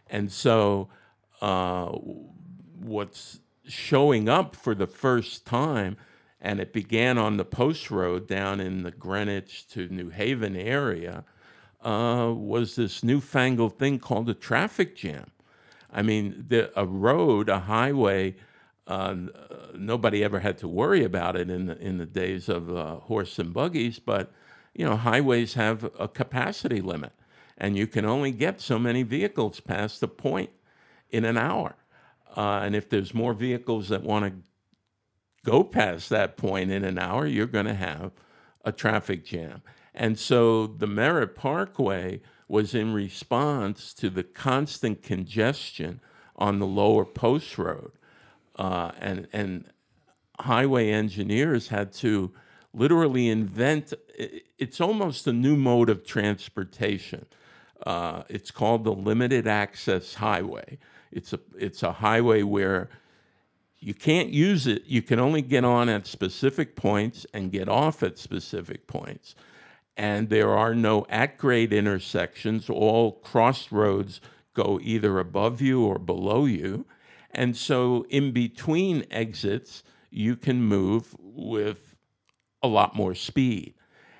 [0.09, 0.89] And so,
[1.41, 1.87] uh,
[2.79, 5.97] what's showing up for the first time,
[6.41, 11.23] and it began on the post road down in the Greenwich to New Haven area,
[11.83, 15.29] uh, was this newfangled thing called a traffic jam.
[15.91, 18.35] I mean, the, a road, a highway,
[18.87, 19.15] uh,
[19.75, 23.37] nobody ever had to worry about it in the, in the days of uh, horse
[23.37, 24.31] and buggies, but
[24.73, 27.11] you know, highways have a capacity limit,
[27.57, 30.49] and you can only get so many vehicles past the point
[31.09, 31.75] in an hour.
[32.35, 34.50] Uh, and if there's more vehicles that want to
[35.45, 38.11] go past that point in an hour, you're going to have
[38.63, 39.61] a traffic jam.
[39.93, 45.99] And so the Merritt Parkway was in response to the constant congestion
[46.35, 47.91] on the lower post road.
[48.55, 49.65] Uh, and, and
[50.39, 52.31] highway engineers had to
[52.73, 53.93] literally invent
[54.57, 57.25] it's almost a new mode of transportation.
[57.85, 60.77] Uh, it's called the limited access highway.
[61.11, 62.89] It's a, it's a highway where
[63.81, 64.83] you can't use it.
[64.85, 69.33] You can only get on at specific points and get off at specific points.
[69.97, 72.69] And there are no at grade intersections.
[72.69, 74.21] All crossroads
[74.53, 76.85] go either above you or below you.
[77.31, 81.95] And so, in between exits, you can move with
[82.61, 83.73] a lot more speed.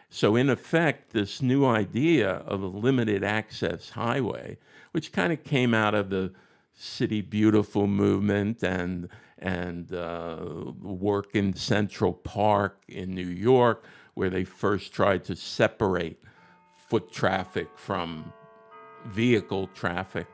[0.09, 4.57] So, in effect, this new idea of a limited access highway,
[4.91, 6.33] which kind of came out of the
[6.73, 9.07] City Beautiful movement and
[9.41, 10.37] and uh,
[10.81, 16.19] work in Central Park in New York, where they first tried to separate
[16.87, 18.33] foot traffic from
[19.05, 20.27] vehicle traffic.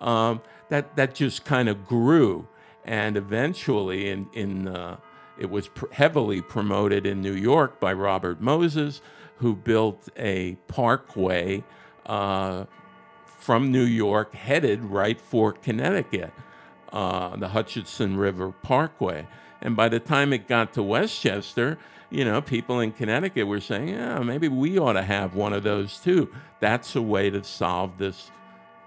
[0.00, 2.48] Um, that that just kind of grew,
[2.84, 4.96] and eventually, in in uh,
[5.38, 9.00] it was pr- heavily promoted in New York by Robert Moses,
[9.36, 11.64] who built a parkway
[12.06, 12.64] uh,
[13.24, 16.32] from New York headed right for Connecticut,
[16.92, 19.26] uh, the Hutchinson River Parkway.
[19.60, 21.78] And by the time it got to Westchester,
[22.10, 25.62] you know, people in Connecticut were saying, yeah, maybe we ought to have one of
[25.62, 26.30] those too.
[26.58, 28.30] That's a way to solve this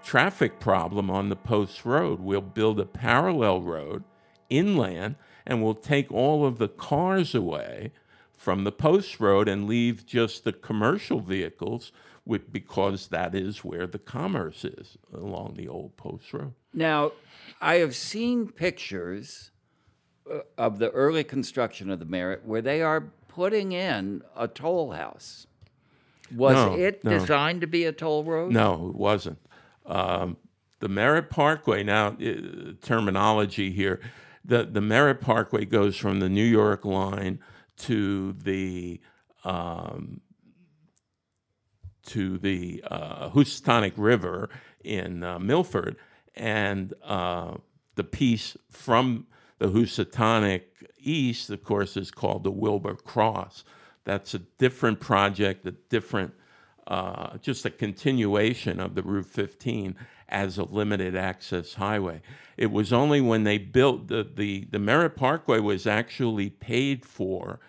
[0.02, 2.20] traffic problem on the post road.
[2.20, 4.04] We'll build a parallel road
[4.50, 7.92] inland and we'll take all of the cars away
[8.34, 11.92] from the post road and leave just the commercial vehicles
[12.26, 16.52] with, because that is where the commerce is along the old post road.
[16.72, 17.12] Now,
[17.60, 19.50] I have seen pictures
[20.30, 24.92] uh, of the early construction of the Merritt where they are putting in a toll
[24.92, 25.46] house.
[26.34, 27.18] Was No, it no.
[27.18, 28.52] designed to be a toll road?
[28.52, 29.38] No, it wasn't.
[29.86, 30.36] Um,
[30.80, 34.00] the Merritt Parkway, now, uh, terminology here,
[34.44, 37.40] the, the Merritt Parkway goes from the New York line
[37.78, 39.00] to the
[39.44, 40.20] um,
[42.06, 44.50] to the uh, Housatonic River
[44.82, 45.96] in uh, Milford,
[46.36, 47.54] and uh,
[47.94, 49.26] the piece from
[49.58, 50.62] the Housatonic
[50.98, 53.64] east, of course, is called the Wilbur Cross.
[54.04, 56.34] That's a different project, a different,
[56.86, 59.96] uh, just a continuation of the Route 15
[60.28, 62.20] as a limited access highway.
[62.56, 67.60] It was only when they built the, the, the Merritt Parkway was actually paid for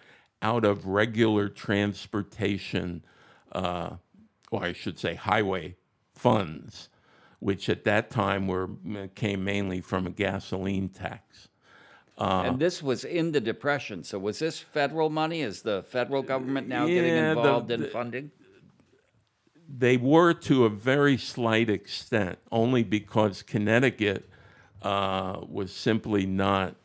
[0.41, 3.03] out of regular transportation
[3.51, 3.95] uh,
[4.51, 5.75] or I should say highway
[6.13, 6.89] funds,
[7.39, 8.69] which at that time were
[9.15, 11.47] came mainly from a gasoline tax.
[12.17, 14.03] and this was in the Depression.
[14.03, 15.41] So was this federal money?
[15.41, 18.31] Is the federal government now getting Yeah, the- involved in the- funding?
[19.67, 24.29] they were to a very slight extent, only because Connecticut
[24.81, 26.75] uh, was simply not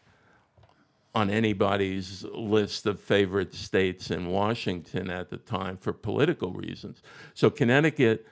[1.14, 7.03] on anybody's list of favorite states in Washington at the time for political reasons.
[7.34, 8.26] So Connecticut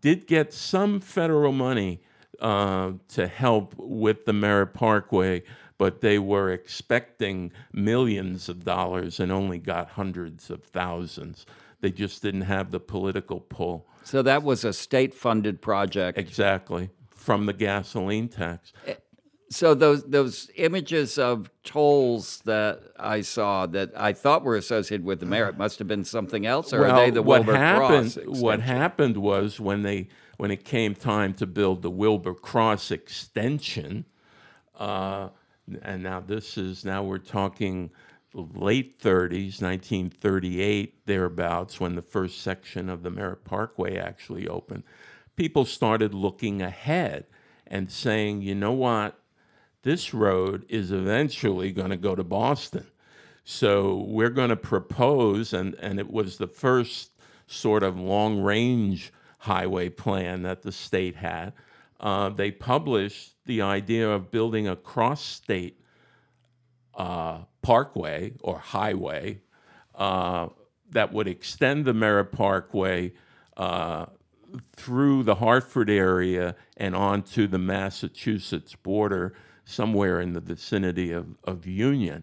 [0.00, 2.00] did get some federal money
[2.40, 5.42] uh, to help with the Merritt Parkway,
[5.76, 11.46] but they were expecting millions of dollars and only got hundreds of thousands.
[11.80, 13.86] They just didn't have the political pull.
[14.04, 16.18] So that was a state funded project.
[16.18, 16.90] Exactly.
[17.10, 18.72] From the gasoline tax.
[19.50, 25.20] So those those images of tolls that I saw that I thought were associated with
[25.20, 28.12] the Merritt must have been something else, or well, are they the what Wilbur happened?
[28.12, 28.26] Cross?
[28.26, 28.60] What extension?
[28.60, 34.04] happened was when they when it came time to build the Wilbur Cross extension,
[34.78, 35.28] uh,
[35.82, 37.90] and now this is now we're talking
[38.34, 44.84] late 30s, 1938 thereabouts, when the first section of the Merritt Parkway actually opened.
[45.36, 47.26] People started looking ahead
[47.66, 49.18] and saying, you know what,
[49.88, 52.86] this road is eventually going to go to Boston.
[53.42, 57.12] So we're going to propose, and, and it was the first
[57.46, 61.54] sort of long range highway plan that the state had.
[61.98, 65.80] Uh, they published the idea of building a cross state
[66.94, 69.40] uh, parkway or highway
[69.94, 70.48] uh,
[70.90, 73.14] that would extend the Merritt Parkway
[73.56, 74.04] uh,
[74.76, 79.32] through the Hartford area and onto the Massachusetts border,
[79.68, 82.22] somewhere in the vicinity of, of Union.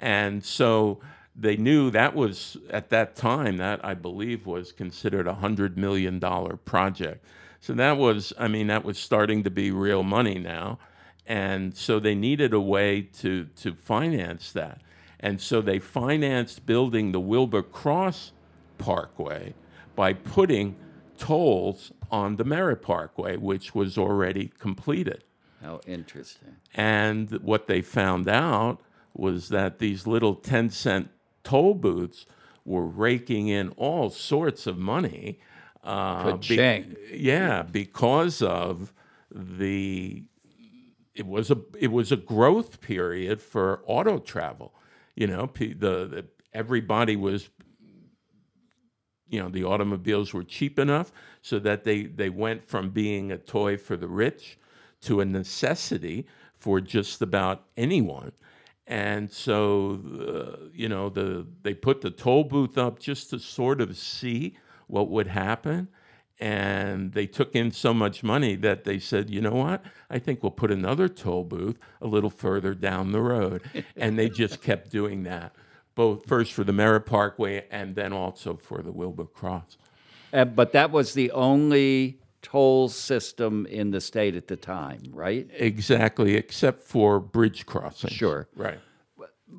[0.00, 1.00] And so
[1.36, 6.18] they knew that was, at that time, that I believe was considered a $100 million
[6.64, 7.24] project.
[7.60, 10.78] So that was, I mean, that was starting to be real money now.
[11.26, 14.80] And so they needed a way to, to finance that.
[15.20, 18.32] And so they financed building the Wilbur Cross
[18.78, 19.54] Parkway
[19.94, 20.76] by putting
[21.18, 25.24] tolls on the Merritt Parkway, which was already completed.
[25.62, 26.56] How interesting.
[26.74, 28.80] And what they found out
[29.14, 31.10] was that these little 10 cent
[31.42, 32.26] toll booths
[32.64, 35.40] were raking in all sorts of money.
[35.82, 36.96] Uh, Ka-ching.
[37.12, 38.92] yeah, because of
[39.30, 40.24] the
[41.14, 44.74] it was a it was a growth period for auto travel.
[45.14, 47.48] You know, the, the everybody was
[49.28, 53.38] you know the automobiles were cheap enough so that they they went from being a
[53.38, 54.58] toy for the rich
[55.02, 56.26] to a necessity
[56.56, 58.32] for just about anyone.
[58.86, 63.80] And so uh, you know the they put the toll booth up just to sort
[63.80, 65.88] of see what would happen.
[66.40, 69.84] And they took in so much money that they said you know what?
[70.08, 73.62] I think we'll put another toll booth a little further down the road.
[73.96, 75.54] And they just kept doing that
[75.98, 79.76] both first for the merritt parkway and then also for the wilbur cross.
[80.32, 85.48] Uh, but that was the only toll system in the state at the time, right?
[85.52, 88.48] exactly except for bridge crossings Sure.
[88.56, 88.78] right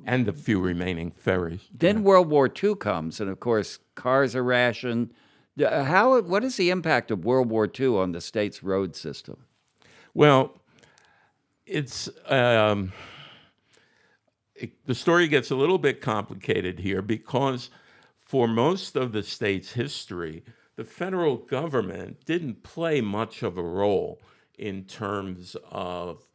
[0.05, 4.43] and the few remaining ferries Then World War II comes, and of course, cars are
[4.43, 5.11] rationed.
[5.59, 6.21] Uh, How?
[6.21, 9.45] What is the impact of World War II on the state's road system?
[10.13, 10.61] Well,
[11.65, 12.91] it's um,
[14.55, 17.69] it, the story gets a little bit complicated here because
[18.17, 20.43] for most of the state's history,
[20.79, 24.17] the federal government didn't play much of a role
[24.57, 26.25] in terms of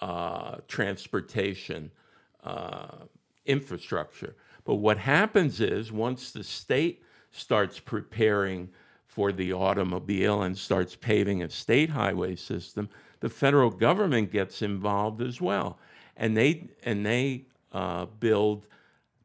[0.00, 1.90] uh, transportation
[2.44, 3.06] uh,
[3.44, 4.36] infrastructure.
[4.64, 8.68] But what happens is once the state starts preparing
[9.04, 12.88] for the automobile and starts paving a state highway system,
[13.18, 15.76] the federal government gets involved as well,
[16.16, 18.64] and they and they uh, build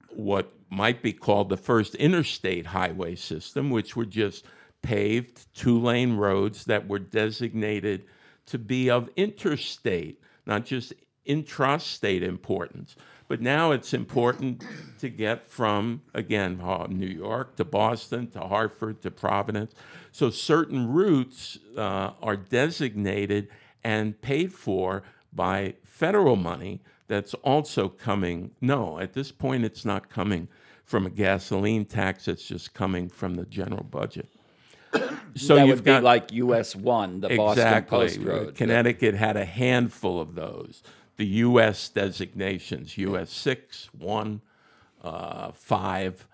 [0.10, 4.44] what might be called the first interstate highway system, which were just
[4.84, 8.06] paved two lane roads that were designated
[8.46, 10.94] to be of interstate, not just
[11.28, 12.96] intrastate importance.
[13.28, 14.64] But now it's important
[15.00, 19.74] to get from, again, New York to Boston to Hartford to Providence.
[20.12, 23.48] So certain routes uh, are designated
[23.84, 28.52] and paid for by federal money that's also coming.
[28.62, 30.48] No, at this point, it's not coming
[30.84, 34.30] from a gasoline tax, it's just coming from the general budget.
[35.36, 38.54] So that you've would got be like US One, the Boston Post Road.
[38.56, 40.84] Connecticut had a handful of those.
[41.18, 41.90] The U.S.
[41.90, 43.32] designations: U.S.
[43.32, 44.42] six, one,
[45.04, 46.28] uh, five,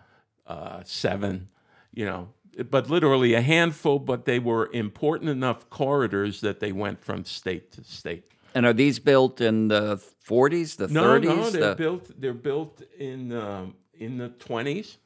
[0.47, 1.47] uh, seven.
[1.93, 2.29] You know,
[2.69, 3.99] but literally a handful.
[3.99, 8.25] But they were important enough corridors that they went from state to state.
[8.53, 11.23] And are these built in the 40s, the No, 30s?
[11.23, 12.11] no, they're the- built.
[12.19, 14.97] They're built in um, in the twenties,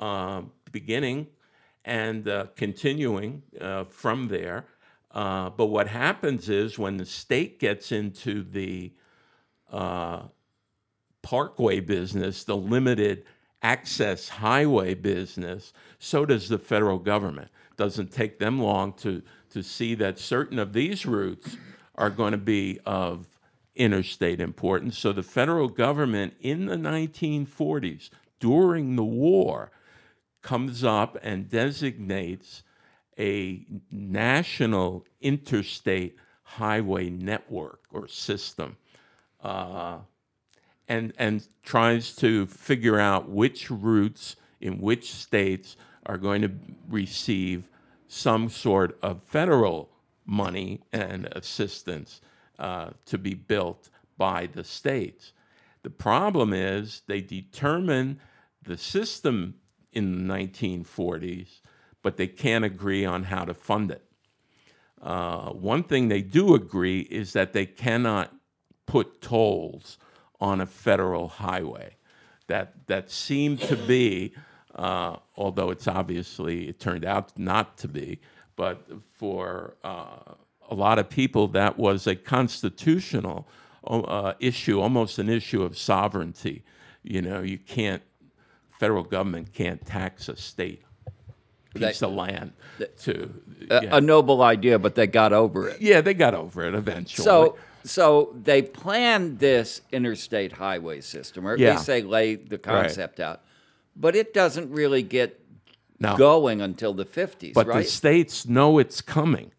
[0.00, 1.26] um, beginning,
[1.84, 4.66] and uh, continuing uh, from there.
[5.10, 8.92] Uh, but what happens is when the state gets into the
[9.72, 10.22] uh,
[11.22, 13.24] parkway business, the limited
[13.62, 17.50] access highway business, so does the federal government.
[17.76, 21.56] Doesn't take them long to, to see that certain of these routes
[21.96, 23.26] are going to be of
[23.74, 24.98] interstate importance.
[24.98, 29.70] So the federal government in the 1940s, during the war,
[30.42, 32.62] comes up and designates
[33.18, 38.76] a national interstate highway network or system.
[39.42, 39.98] Uh,
[40.88, 45.76] and, and tries to figure out which routes in which states
[46.06, 46.50] are going to
[46.88, 47.68] receive
[48.08, 49.88] some sort of federal
[50.26, 52.20] money and assistance
[52.58, 53.88] uh, to be built
[54.18, 55.32] by the states.
[55.82, 58.20] The problem is they determine
[58.62, 59.54] the system
[59.92, 61.60] in the 1940s,
[62.02, 64.02] but they can't agree on how to fund it.
[65.02, 68.32] Uh, one thing they do agree is that they cannot
[68.86, 69.98] put tolls
[70.40, 71.96] on a federal highway.
[72.48, 74.34] That that seemed to be,
[74.74, 78.20] uh, although it's obviously it turned out not to be,
[78.56, 78.86] but
[79.16, 80.34] for uh,
[80.68, 83.48] a lot of people that was a constitutional
[83.86, 86.64] uh, issue, almost an issue of sovereignty.
[87.02, 88.02] You know, you can't
[88.80, 90.82] federal government can't tax a state
[91.74, 92.52] piece That- of land
[93.02, 93.30] to
[93.70, 93.96] A- yeah.
[93.98, 95.80] A noble idea, but they got over it.
[95.82, 97.22] yeah, they got over it eventually.
[97.24, 101.72] So, so they planned this interstate highway system, or at Yeah.
[101.72, 103.42] least they laid the concept out.
[103.94, 105.38] But it doesn't really get
[106.00, 106.16] No.
[106.16, 107.84] going until the 50s, But right?
[107.84, 109.52] the states know it's coming.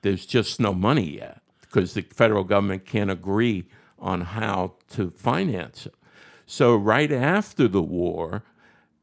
[0.00, 3.66] There's just no money yet because the federal government can't agree
[3.98, 5.94] on how to finance it.
[6.46, 8.42] So right after the war,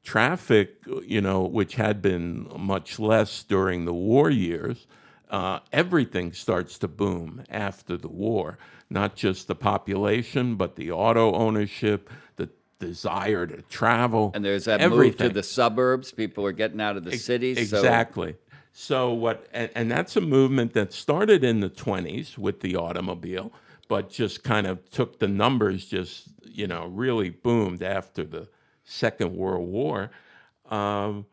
[0.10, 4.88] traffic, you know, which had been much less during the war years,
[5.30, 8.58] uh, everything starts to boom after the war.
[8.90, 12.50] Not just the population, but the auto ownership, the
[12.80, 15.26] desire to travel, and there's that everything.
[15.26, 16.12] move to the suburbs.
[16.12, 17.70] People are getting out of the cities.
[17.70, 18.36] So Exactly.
[18.74, 23.52] So what, and, and that's a movement that started in the 20s with the automobile,
[23.88, 28.48] but just kind of took the numbers, just you know, really boomed after the
[28.90, 30.12] Second World War,
[30.70, 31.26] um,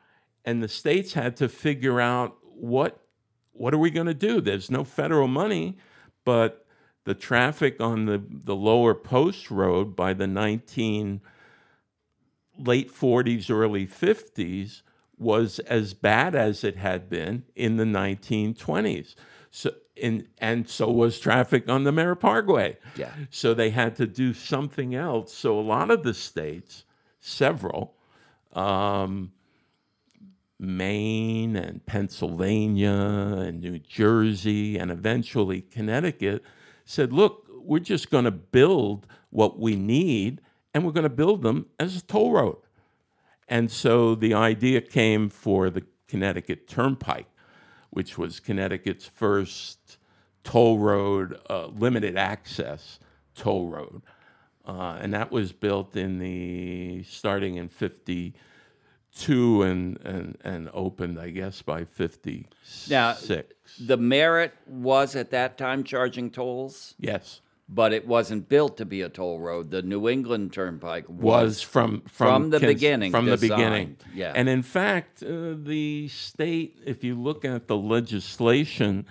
[0.45, 3.01] and the states had to figure out what
[3.53, 4.41] what are we going to do?
[4.41, 5.79] There's no federal money,
[6.25, 6.67] but
[7.05, 11.21] the traffic on the the lower post road by the 19
[12.59, 14.83] late 40s, early 50s
[15.19, 19.15] was as bad as it had been in the 1920s.
[19.51, 22.77] So, in, and so was traffic on the Parkway.
[22.97, 23.13] Yeah.
[23.31, 25.33] So they had to do something else.
[25.33, 26.85] So a lot of the states,
[27.27, 27.95] several,
[28.53, 29.33] um,
[30.59, 36.43] Maine and Pennsylvania and New Jersey and eventually Connecticut
[36.85, 40.41] said, look, we're just going to build what we need
[40.73, 42.59] and we're going to build them as a toll road.
[43.49, 47.29] And so the idea came for the Connecticut Turnpike,
[47.91, 49.99] which was Connecticut's first
[50.43, 52.99] toll road, uh, limited access
[53.35, 54.03] toll road.
[54.67, 61.31] Uh, and that was built in the starting in 52 and, and, and opened, I
[61.31, 62.91] guess, by 56.
[62.91, 63.17] Now,
[63.81, 67.41] the Merritt was at that time charging tolls, yes.
[67.69, 69.71] but it wasn't built to be a toll road.
[69.71, 71.21] The New England Turnpike was.
[71.21, 74.33] was from from, From the beginning From the beginning, yeah.
[74.35, 79.07] And in fact, uh, the state, if you look at the legislation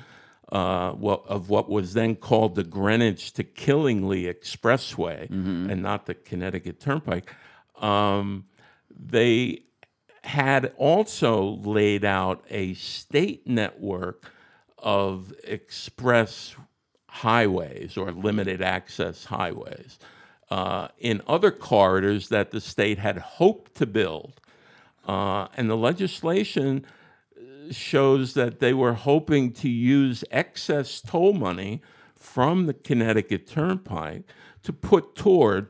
[0.52, 5.70] uh, what, of what was then called the Greenwich to Killingly Expressway, Mm-hmm.
[5.70, 7.34] and not the Connecticut Turnpike,
[7.82, 8.46] um,
[8.90, 9.64] they
[10.24, 14.32] had also laid out a state network
[14.80, 16.56] of express
[17.08, 20.00] highways or limited access highways
[20.50, 24.40] uh, in other corridors that the state had hoped to build.
[25.08, 26.86] Uh, and the legislation
[27.72, 31.82] shows that they were hoping to use excess toll money
[32.16, 34.24] from the Connecticut Turnpike
[34.64, 35.70] to put toward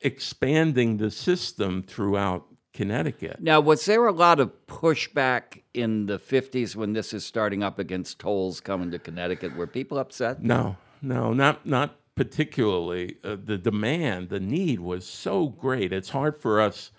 [0.00, 3.40] expanding the system throughout Connecticut.
[3.40, 7.78] Now, was there a lot of pushback in the 50s when this is starting up
[7.78, 9.54] against tolls coming to Connecticut?
[9.56, 10.42] Were people upset?
[10.42, 13.16] No, no, not not particularly.
[13.22, 15.92] Uh, the demand, the need was so great.
[15.92, 16.90] It's hard for us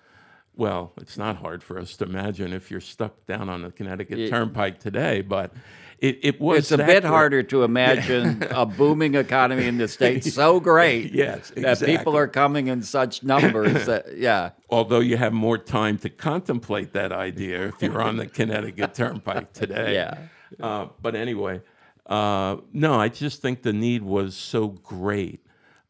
[0.56, 4.18] Well, it's not hard for us to imagine if you're stuck down on the Connecticut
[4.18, 5.52] It- Turnpike today, but
[5.98, 7.04] it, it was It's a bit great.
[7.04, 12.28] harder to imagine a booming economy in the states so great Yes, that people are
[12.28, 14.50] coming in such numbers that yeah.
[14.70, 19.52] Although you have more time to contemplate that idea if you're on the Connecticut Turnpike
[19.52, 19.94] today.
[19.94, 20.18] Yeah.
[20.60, 21.62] Uh, but anyway,
[22.06, 25.44] uh, no, I just think the need was so great,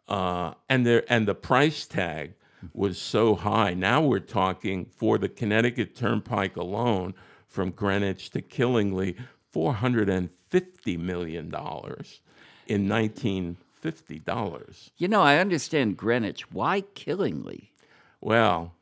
[0.09, 2.35] uh, and there and the price tag
[2.73, 3.75] was so high.
[3.75, 7.15] Now we're talking for the Connecticut Turnpike alone,
[7.47, 9.17] from Greenwich to Killingly,
[9.51, 12.21] four hundred and fifty million dollars
[12.67, 14.91] in nineteen fifty dollars.
[14.97, 16.51] You know, I understand Greenwich.
[16.51, 17.73] Why Killingly?
[18.21, 18.73] Well,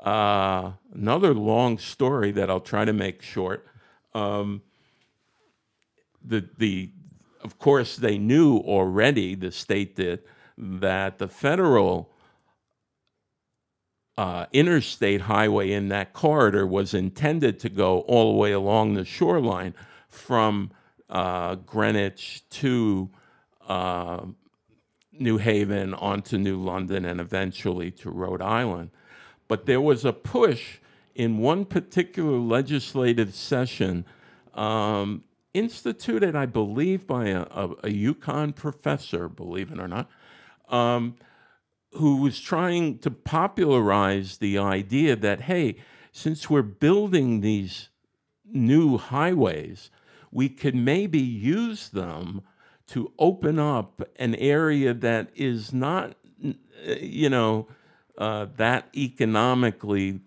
[0.00, 3.66] uh, another long story that I'll try to make short.
[4.14, 4.62] Um,
[6.24, 6.90] the the
[7.42, 10.22] of course they knew already the state did
[10.56, 12.11] that the federal
[14.18, 19.04] uh, interstate highway in that corridor was intended to go all the way along the
[19.04, 19.74] shoreline
[20.08, 20.70] from
[21.08, 23.10] uh, Greenwich to
[23.66, 24.24] uh,
[25.12, 28.90] New Haven onto New London and eventually to Rhode Island.
[29.48, 30.78] But there was a push
[31.14, 34.04] in one particular legislative session,
[34.54, 40.10] um, instituted, I believe, by a, a, a UConn professor, believe it or not,
[40.68, 41.16] um,
[41.94, 45.76] who was trying to popularize the idea that, hey,
[46.10, 47.88] since we're building these
[48.44, 49.90] new highways,
[50.30, 52.42] we could maybe use them
[52.88, 56.14] to open up an area that is not,
[56.44, 56.52] uh,
[57.00, 57.68] you know,
[58.18, 60.20] uh, that economically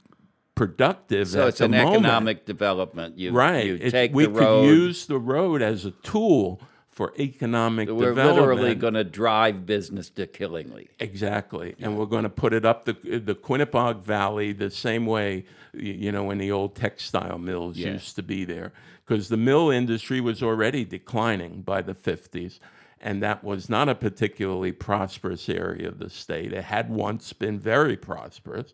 [0.55, 1.27] productive.
[1.27, 1.95] So it's an moment.
[1.95, 3.17] economic development.
[3.17, 3.65] You, right.
[3.65, 4.61] You take we the road.
[4.61, 6.61] could use the road as a tool
[6.95, 8.47] for economic we're development.
[8.47, 10.87] literally going to drive business to Killingly.
[10.99, 15.43] Exactly, and we're going to put it up the the Quinebaug Valley the same way
[15.73, 17.91] you know when the old textile mills Yeah.
[17.93, 18.71] used to be there,
[19.05, 22.61] because the mill industry was already declining by the fifties,
[23.01, 26.53] and that was not a particularly prosperous area of the state.
[26.53, 28.73] It had once been very prosperous,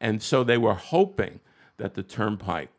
[0.00, 1.38] and so they were hoping
[1.76, 2.72] that the turnpike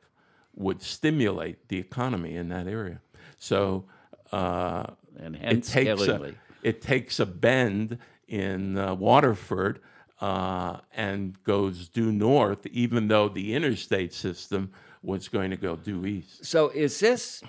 [0.54, 3.00] would stimulate the economy in that area.
[3.38, 3.86] So.
[4.32, 4.88] Uh,
[5.20, 9.80] And it takes a, it takes a bend in uh, Waterford
[10.22, 14.72] uh, and goes due north, even though the interstate system
[15.04, 16.46] was going to go due east.
[16.46, 17.44] So is this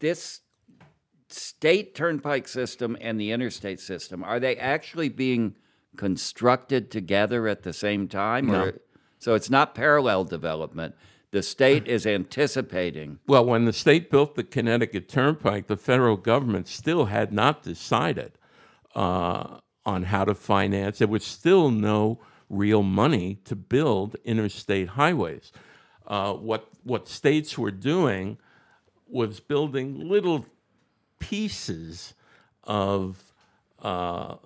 [0.00, 0.40] this
[1.28, 5.54] state turnpike system and the interstate system are they actually being
[5.96, 8.62] constructed together at the same time No.
[8.64, 8.78] or
[9.18, 10.94] so it's not parallel development
[11.32, 16.68] the state is anticipating Well, when the state built the Connecticut Turnpike, the federal government
[16.68, 18.32] still had not decided
[18.94, 20.98] uh, on how to finance.
[20.98, 25.52] There was still no real money to build interstate highways.
[26.06, 28.38] Uh, what what states were doing
[29.08, 30.46] was building little
[31.20, 32.14] pieces
[32.64, 33.32] of
[33.80, 34.36] uh,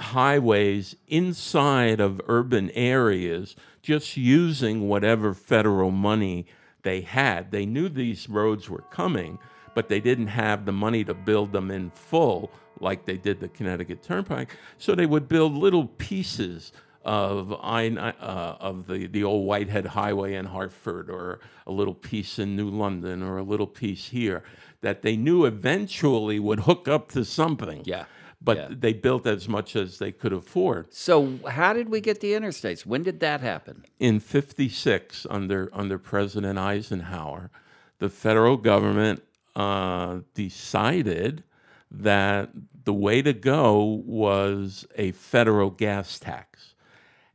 [0.00, 6.46] highways inside of urban areas, just using whatever federal money
[6.82, 7.50] they had.
[7.50, 9.38] They knew these roads were coming,
[9.74, 13.48] but they didn't have the money to build them in full like they did the
[13.48, 14.56] Connecticut Turnpike.
[14.78, 16.72] So they would build little pieces
[17.04, 22.56] of uh, of the the old Whitehead Highway in Hartford, or a little piece in
[22.56, 24.42] New London, or a little piece here
[24.82, 28.04] that they knew eventually would hook up to something Yeah,
[28.42, 28.68] but yeah.
[28.70, 30.92] they built as much as they could afford.
[30.92, 35.98] so how did we get the interstates when did that happen In 56, under, under
[35.98, 37.50] President Eisenhower,
[37.98, 39.22] the federal government
[39.54, 41.44] uh, decided
[41.90, 42.50] that
[42.84, 46.74] the way to go was a federal gas tax.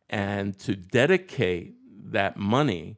[0.09, 1.75] And to dedicate
[2.11, 2.97] that money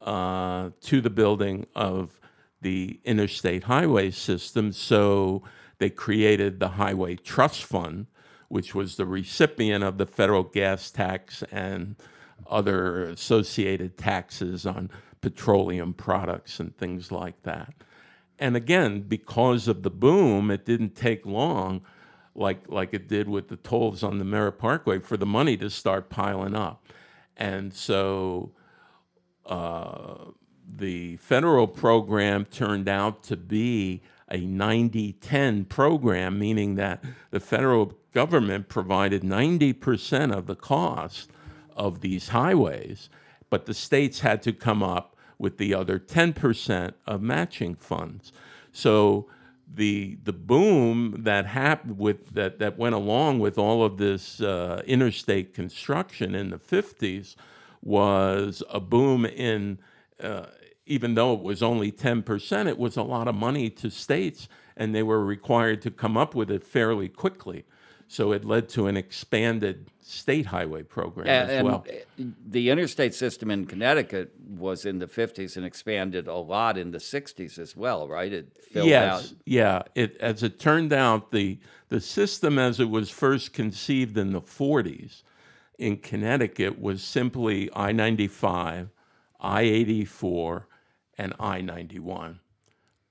[0.00, 2.20] uh, to the building of
[2.60, 4.72] the interstate highway system.
[4.72, 5.42] So
[5.82, 8.06] they created the Highway Trust Fund,
[8.48, 11.96] which was the recipient of the federal gas tax and
[12.46, 17.74] other associated taxes on petroleum products and things like that.
[18.38, 21.82] And again, because of the boom, it didn't take long,
[22.34, 25.70] like like it did with the tolls on the Merritt Parkway, for the money to
[25.70, 26.86] start piling up.
[27.36, 28.52] And so
[29.46, 30.14] uh,
[30.66, 34.02] the federal program turned out to be
[34.32, 41.30] a 90 10 program, meaning that the federal government provided 90% of the cost
[41.76, 43.08] of these highways,
[43.50, 48.32] but the states had to come up with the other 10% of matching funds.
[48.72, 49.28] So
[49.74, 54.82] the the boom that happened with that that went along with all of this uh,
[54.86, 57.36] interstate construction in the 50s
[57.82, 59.78] was a boom in,
[60.22, 60.46] uh,
[60.86, 64.94] even though it was only 10%, it was a lot of money to states, and
[64.94, 67.64] they were required to come up with it fairly quickly.
[68.08, 71.86] So it led to an expanded state highway program And, as well.
[72.18, 76.98] the interstate system in Connecticut was in the 50s and expanded a lot in the
[76.98, 78.30] 60s as well, right?
[78.30, 79.32] It filled yes, out.
[79.46, 79.82] yeah.
[79.94, 81.58] It, as it turned out, the
[81.88, 85.22] the system as it was first conceived in the 40s
[85.78, 88.88] in Connecticut was simply I 95,
[89.40, 90.66] I 84,
[91.18, 92.40] and I 91.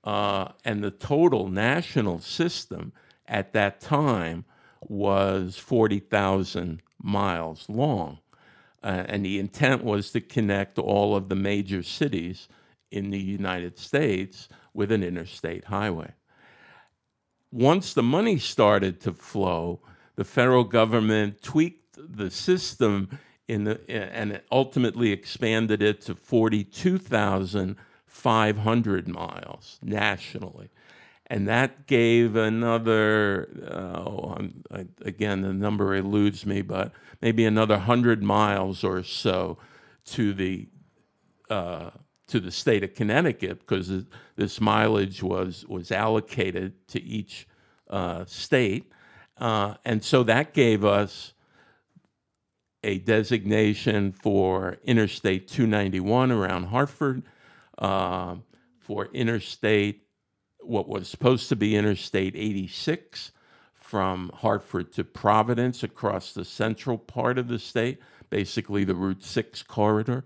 [0.04, 2.92] Uh, and the total national system
[3.26, 4.44] at that time
[4.80, 8.18] was 40,000 miles long.
[8.82, 12.48] Uh, and the intent was to connect all of the major cities
[12.90, 16.12] in the United States with an interstate highway.
[17.52, 19.80] Once the money started to flow,
[20.16, 23.08] the federal government tweaked the system
[23.46, 26.14] in the, and ultimately expanded it to
[28.12, 30.68] 42,500 miles nationally.
[31.28, 36.92] And that gave another, uh, I, again, the number eludes me, but
[37.22, 39.56] maybe another 100 miles or so
[40.06, 40.68] to the
[41.48, 41.90] uh,
[42.28, 43.90] to the state of Connecticut because
[44.36, 47.46] this mileage was was allocated to each
[47.90, 48.90] uh, state,
[49.38, 51.34] uh, and so that gave us
[52.84, 57.22] a designation for Interstate 291 around Hartford,
[57.82, 58.36] uh,
[58.78, 60.06] for Interstate
[60.60, 63.32] what was supposed to be Interstate 86
[63.74, 67.98] from Hartford to Providence across the central part of the state,
[68.30, 70.24] basically the Route 6 corridor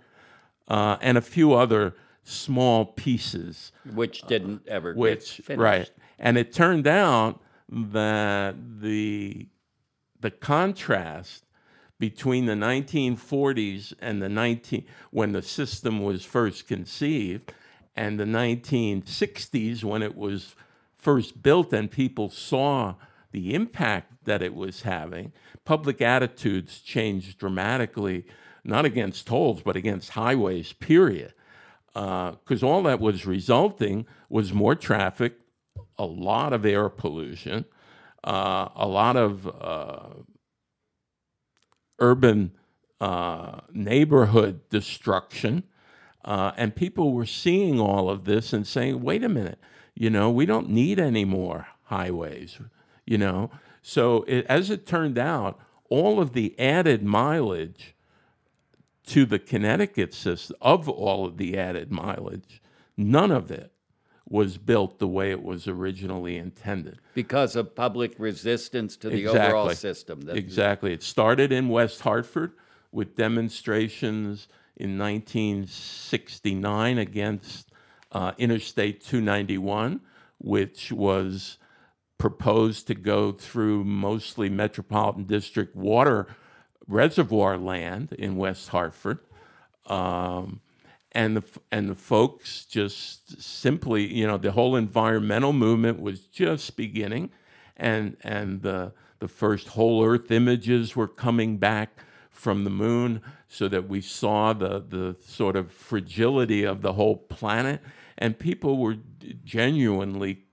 [0.68, 3.72] uh, and a few other small pieces.
[3.94, 5.62] Which didn't ever Which get finished.
[5.62, 9.48] right, and it turned out that the
[10.20, 11.45] the contrast
[11.98, 17.52] between the 1940s and the 19 when the system was first conceived
[17.94, 20.54] and the 1960s when it was
[20.96, 22.94] first built and people saw
[23.32, 25.32] the impact that it was having
[25.64, 28.24] public attitudes changed dramatically
[28.66, 31.32] not against tolls, but against highways, period.
[31.94, 35.34] Because uh, all that was resulting was more traffic,
[35.98, 37.64] a lot of air pollution,
[38.24, 40.08] uh, a lot of uh,
[41.98, 42.52] urban
[43.00, 45.64] uh, neighborhood destruction.
[46.24, 49.60] Uh, and people were seeing all of this and saying, wait a minute,
[49.94, 52.58] you know, we don't need any more highways,
[53.04, 53.50] you know.
[53.82, 57.94] So it, as it turned out, all of the added mileage
[59.06, 62.60] to the Connecticut system, of all of the added mileage,
[62.96, 63.70] none of it
[64.28, 66.98] was built the way it was originally intended.
[67.14, 69.40] Because of public resistance to the Exactly.
[69.46, 70.22] overall system.
[70.22, 70.92] That- Exactly.
[70.92, 72.52] It started in West Hartford
[72.90, 77.70] with demonstrations in 1969 against
[78.12, 80.00] uh, Interstate 291,
[80.38, 81.58] which was
[82.18, 86.26] proposed to go through mostly Metropolitan District water
[86.88, 89.18] reservoir land in West Hartford.
[89.86, 90.60] Um,
[91.16, 96.76] and the and the folks just simply, you know, the whole environmental movement was just
[96.76, 97.30] beginning,
[97.76, 101.88] and and the the first whole Earth images were coming back
[102.30, 107.16] from the moon, so that we saw the the sort of fragility of the whole
[107.16, 107.80] planet,
[108.18, 108.96] and people were
[109.42, 110.44] genuinely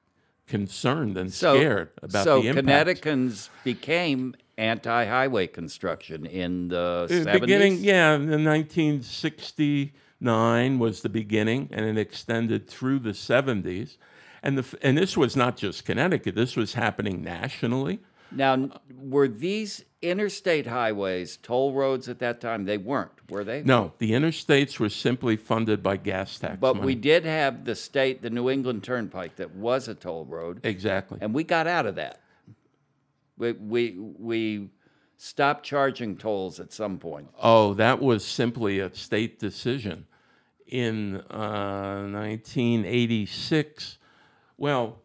[0.48, 3.02] concerned and So, scared about so the impact.
[3.02, 7.42] Connecticutans became anti-highway construction in the The 70s?
[7.42, 8.30] beginning, yeah, in
[10.24, 13.98] 1969 was the beginning, and it extended through the 70s.
[14.42, 18.00] And, the, and this was not just Connecticut, this was happening nationally.
[18.32, 22.66] Now, were these interstate highways toll roads at that time?
[22.66, 23.62] They weren't, were they?
[23.64, 26.88] No, the interstates were simply funded by gas tax But money.
[26.88, 31.20] we did have the state, the New England Turnpike, that was a toll road, exactly.
[31.22, 32.22] and we got out of that.
[33.38, 34.70] We, we, we
[35.18, 37.30] stopped charging tolls at some point.
[37.42, 40.06] Oh, that was simply a state decision.
[40.74, 44.00] In uh, 1986,
[44.58, 45.04] well,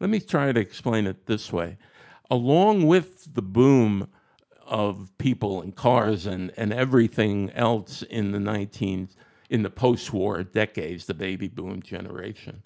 [0.00, 1.76] let me try to explain it this way.
[2.30, 4.08] Along with the boom
[4.66, 9.10] of people and cars and, and everything else in the 19
[9.50, 12.62] in the post-war decades, the baby boom generation,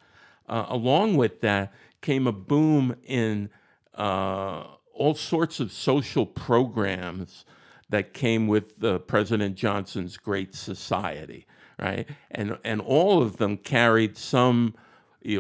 [0.48, 1.72] uh, along with that
[2.02, 3.50] came a boom in
[3.96, 4.62] uh,
[4.94, 7.44] all sorts of social programs
[7.88, 11.46] that came with uh, President Johnson's Great Society,
[11.78, 12.08] right?
[12.30, 14.74] And and all of them carried some,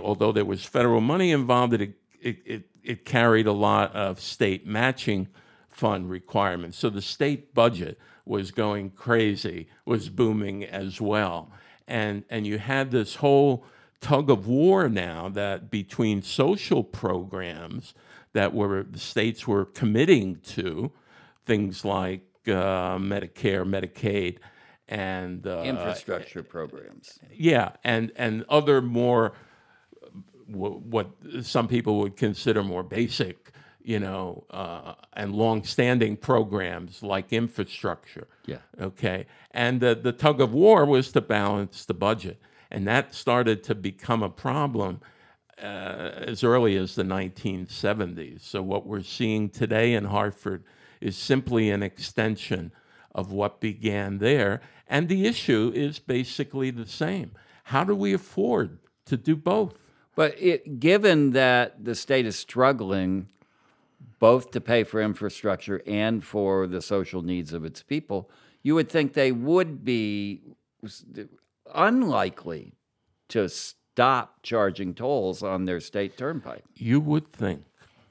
[0.02, 4.66] although there was federal money involved, it it, it it carried a lot of state
[4.66, 5.28] matching
[5.68, 6.78] fund requirements.
[6.78, 11.50] So the state budget was going crazy, was booming as well.
[11.86, 13.64] And, and you had this whole
[14.00, 17.94] tug of war now that between social programs
[18.32, 20.92] that were the states were committing to,
[21.44, 24.38] things like uh, Medicare, Medicaid,
[24.88, 27.18] and uh, Infrastructure programs.
[27.32, 29.32] yeah, and and other more
[30.50, 31.10] w- what
[31.42, 33.50] some people would consider more basic,
[33.82, 38.28] you know, uh, and long-standing programs like infrastructure.
[38.46, 38.58] Yeah.
[38.80, 42.40] Okay, and the the tug of war was to balance the budget,
[42.70, 45.00] and that started to become a problem
[45.60, 48.40] uh, as early as the 1970s.
[48.42, 50.64] So what we're seeing today in Hartford
[51.06, 52.72] is simply an extension
[53.14, 57.30] of what began there, and the issue is basically the same.
[57.62, 59.74] How do we afford to do both?
[60.16, 63.28] But it, given that the state is struggling
[64.18, 68.28] both to pay for infrastructure and for the social needs of its people,
[68.64, 70.42] you would think they would be
[71.72, 72.72] unlikely
[73.28, 76.64] to stop charging tolls on their state turnpike.
[76.74, 77.62] You would think.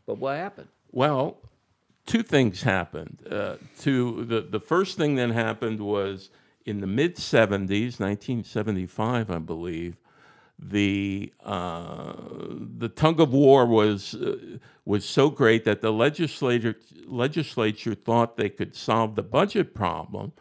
[0.05, 0.69] But what happened?
[0.91, 1.37] Well,
[2.05, 3.21] two things happened.
[3.29, 6.29] Uh, to the the first thing that happened was
[6.65, 9.97] in the mid '70s, 1975, I believe.
[10.57, 12.13] The uh,
[12.77, 14.37] the tug of war was uh,
[14.85, 16.75] was so great that the legislature
[17.07, 20.31] legislature thought they could solve the budget problem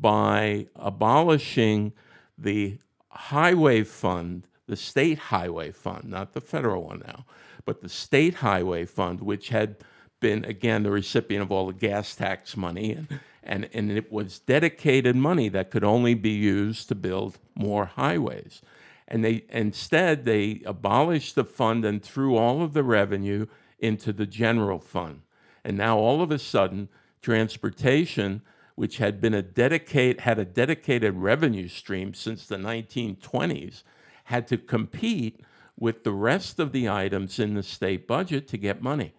[0.00, 1.92] by abolishing
[2.38, 2.78] the
[3.10, 7.26] highway fund, the state highway fund, not the federal one now,
[7.66, 9.76] but the state highway fund, which had
[10.24, 14.38] been again the recipient of all the gas tax money and, and, and it was
[14.38, 18.62] dedicated money that could only be used to build more highways.
[19.06, 23.44] And they instead they abolished the fund and threw all of the revenue
[23.78, 25.20] into the general fund.
[25.62, 26.88] And now all of a sudden
[27.20, 28.40] transportation
[28.76, 33.82] which had been a dedicate had a dedicated revenue stream since the 1920s
[34.24, 35.42] had to compete
[35.78, 39.12] with the rest of the items in the state budget to get money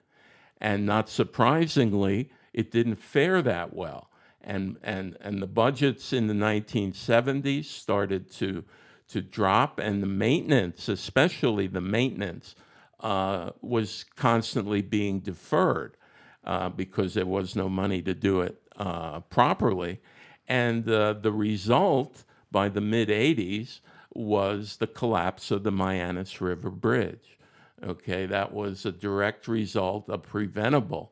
[0.65, 4.09] and not surprisingly, it didn't fare that well.
[4.41, 8.63] And, and, and the budgets in the 1970s started to,
[9.09, 12.55] to drop, and the maintenance, especially the maintenance,
[13.01, 15.97] uh, was constantly being deferred
[16.43, 20.01] uh, because there was no money to do it uh, properly.
[20.47, 23.81] And uh, the result by the mid 80s
[24.15, 27.34] was the collapse of the Mianus River Bridge.
[27.83, 31.11] Okay, that was a direct result, a preventable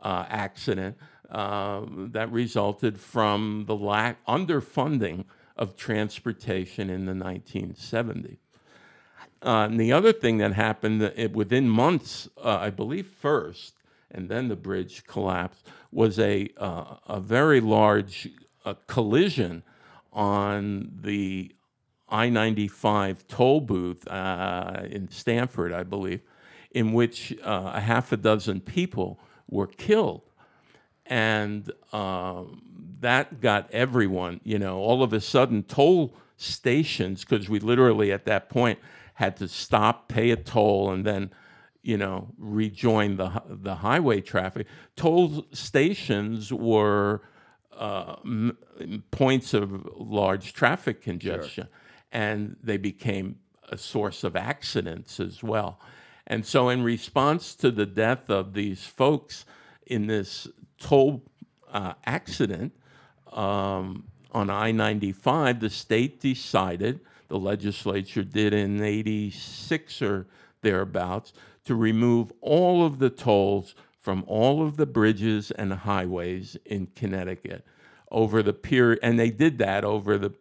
[0.00, 0.96] uh, accident
[1.30, 5.24] uh, that resulted from the lack underfunding
[5.56, 8.36] of transportation in the 1970s.
[9.42, 13.74] Uh, and the other thing that happened uh, within months, uh, I believe first,
[14.10, 18.28] and then the bridge collapsed, was a, uh, a very large
[18.86, 19.62] collision
[20.12, 21.52] on the
[22.12, 26.20] I 95 toll booth uh, in Stamford, I believe,
[26.70, 30.20] in which uh, a half a dozen people were killed.
[31.06, 32.62] And um,
[33.00, 38.26] that got everyone, you know, all of a sudden, toll stations, because we literally at
[38.26, 38.78] that point
[39.14, 41.30] had to stop, pay a toll, and then
[41.82, 44.66] you know, rejoin the the highway traffic.
[44.94, 47.22] Toll stations were
[47.76, 48.56] uh, m-
[49.10, 51.64] points of large traffic congestion.
[51.64, 51.78] Sure
[52.12, 53.36] and they became
[53.70, 55.80] a source of accidents as well.
[56.26, 59.44] And so, in response to the death of these folks
[59.86, 60.46] in this
[60.78, 61.22] toll
[61.70, 62.72] uh, accident
[63.32, 70.26] um, on I 95, the state decided, the legislature did in 86 or
[70.60, 71.32] thereabouts,
[71.64, 77.64] to remove all of the tolls from all of the bridges and highways in Connecticut
[78.10, 80.32] over the period, and they did that over the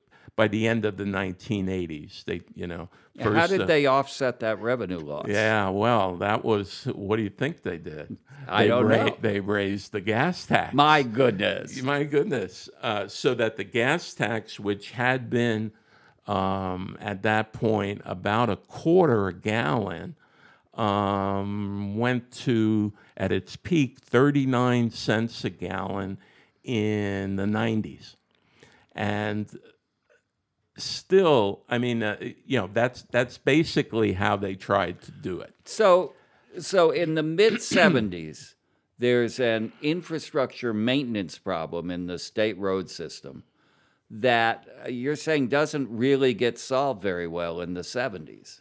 [0.42, 2.26] by the end of the 1980s.
[2.26, 2.90] They, you know,
[3.22, 5.28] first, how did uh, they offset that revenue loss?
[5.28, 8.18] Yeah, well, that was what do you think they did?
[8.48, 9.18] I they don't ra- know.
[9.22, 10.74] They raised the gas tax.
[10.74, 11.80] My goodness.
[11.84, 12.72] My goodness.
[12.82, 15.74] Uh, so that the gas tax, which had been
[16.26, 20.16] um, at that point about a quarter a gallon,
[20.74, 26.18] um, went to at its peak 39 cents a gallon
[26.64, 28.16] in the 90s.
[28.96, 29.48] And
[30.82, 35.54] still, I mean, uh, you know, that's that's basically how they tried to do it.
[35.66, 36.14] So,
[36.60, 38.56] so in the mid '70s,
[39.00, 43.44] there's an infrastructure maintenance problem in the state road system
[44.10, 48.60] that uh, you're saying doesn't really get solved very well in the '70s.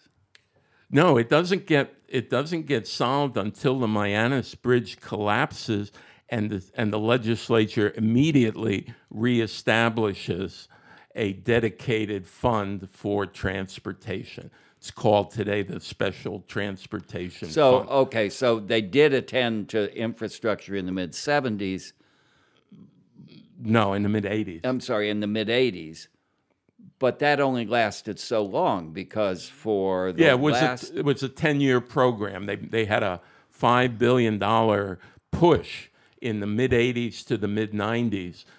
[0.91, 5.93] No, it doesn't get it doesn't get solved until the Mianus Bridge collapses
[6.29, 10.69] and the, and the legislature immediately reestablishes
[11.15, 14.51] a dedicated fund for transportation.
[14.79, 17.91] It's called today the Special Transportation So, Fund.
[17.91, 21.93] okay, so they did attend to infrastructure in the mid 70s.
[23.63, 24.61] No, in the mid 80s.
[24.65, 26.09] I'm sorry, in the mid 80s.
[26.99, 30.91] But that only lasted so long because for the Yeah, it was last.
[30.91, 32.45] a, it was a ten year program.
[32.47, 34.99] They they had a five billion dollar
[35.31, 35.89] push
[36.21, 38.51] in the mid '80s to the mid '90s to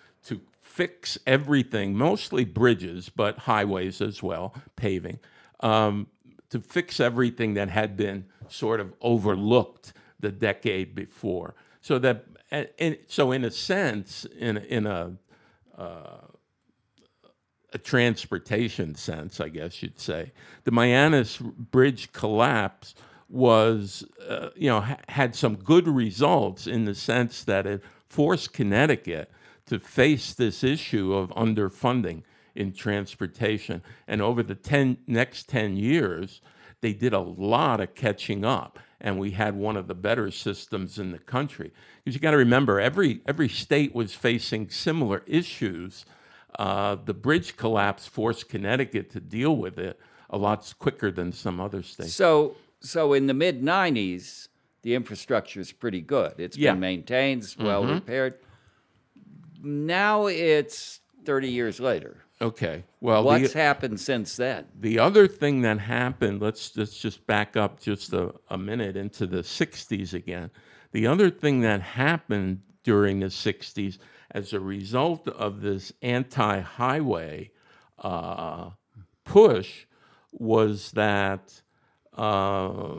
[0.72, 5.20] fix everything, mostly bridges, but highways as well, paving,
[5.60, 6.08] um,
[6.50, 11.56] to fix everything that had been sort of overlooked the decade before.
[11.82, 15.18] So that and, so in a sense, in in a
[17.74, 20.32] a transportation sense, I guess you'd say.
[20.66, 22.96] The Mianus Bridge collapse
[23.30, 28.54] was, uh, you know, ha- had some good results in the sense that it forced
[28.54, 29.32] Connecticut
[29.72, 32.24] to face this issue of underfunding
[32.56, 33.82] in transportation.
[34.06, 36.42] And over the 10, next 10 years,
[36.82, 38.80] they did a lot of catching up.
[39.00, 41.72] And we had one of the better systems in the country.
[42.04, 46.06] Because you got to remember, every, every state was facing similar issues
[46.60, 49.98] uh, the bridge collapse forced Connecticut to deal with it
[50.30, 52.14] a lot quicker than some other states.
[52.14, 54.50] So, so in the mid 90s,
[54.82, 56.34] the infrastructure is pretty good.
[56.40, 56.72] It's Yeah.
[56.74, 58.34] been maintained, it's well repaired.
[59.62, 62.24] Now it's 30 years later.
[62.42, 62.84] Okay.
[63.02, 64.66] Well, What's the, happened since then?
[64.80, 69.28] the other thing that happened, let's, let's just back up just a, a minute into
[69.28, 70.50] the 60s again.
[70.92, 74.00] The other thing that happened during the 60s
[74.32, 77.52] as a result of this anti highway
[78.00, 78.72] uh,
[79.24, 79.86] push
[80.32, 81.62] was that
[82.18, 82.96] uh,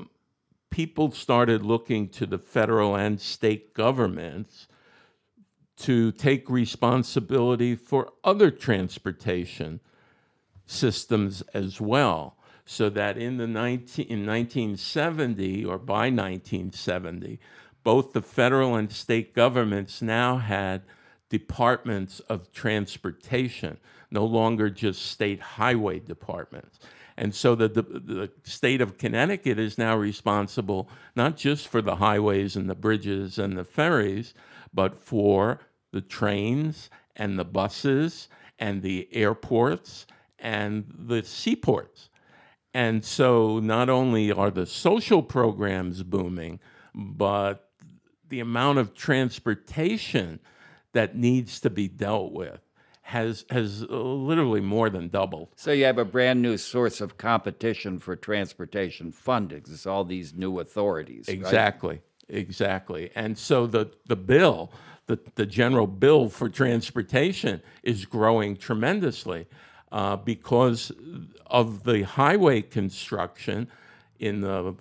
[0.70, 4.68] people started looking to the federal and state governments
[5.78, 9.80] to take responsibility for other transportation
[10.66, 12.36] systems as well.
[12.64, 17.40] So that in the 19, in 1970 or by 1970,
[17.82, 20.82] both the federal and state governments now had
[21.28, 23.78] departments of transportation,
[24.10, 26.78] no longer just state highway departments.
[27.16, 31.96] And so the, the, the state of Connecticut is now responsible not just for the
[31.96, 34.34] highways and the bridges and the ferries,
[34.72, 35.60] but for
[35.92, 40.06] the trains and the buses and the airports
[40.38, 42.08] and the seaports.
[42.74, 46.58] And so not only are the social programs booming,
[46.94, 47.68] but
[48.28, 50.40] the amount of transportation
[50.92, 52.60] that needs to be dealt with
[53.02, 55.48] has has literally more than doubled.
[55.56, 59.64] So you have a brand new source of competition for transportation funding.
[59.68, 61.28] It's all these new authorities.
[61.42, 61.50] right?
[62.32, 63.10] Exactly.
[63.14, 64.72] And so the the bill,
[65.06, 69.46] the the general bill for transportation is growing tremendously
[69.92, 70.90] uh, because
[71.46, 73.68] of the highway construction
[74.18, 74.74] in the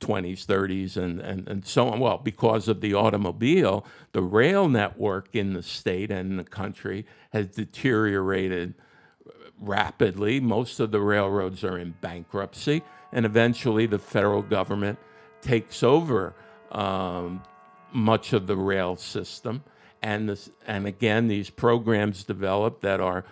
[0.00, 1.98] 20s, 30s, and, and, and so on.
[1.98, 7.48] Well, because of the automobile, the rail network in the state and the country has
[7.48, 8.74] deteriorated
[9.58, 10.40] rapidly.
[10.40, 12.82] Most of the railroads are in bankruptcy,
[13.12, 14.98] and eventually the federal government
[15.40, 16.34] takes over
[16.74, 17.42] um,
[17.92, 19.64] much of the rail system.
[20.02, 23.24] And, this, and again, these programs developed that are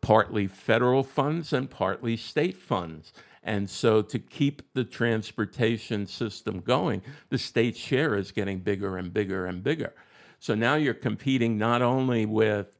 [0.00, 3.12] partly federal funds and partly state funds.
[3.42, 9.12] And so, to keep the transportation system going, the state share is getting bigger and
[9.12, 9.94] bigger and bigger.
[10.40, 12.76] So now you're competing not only with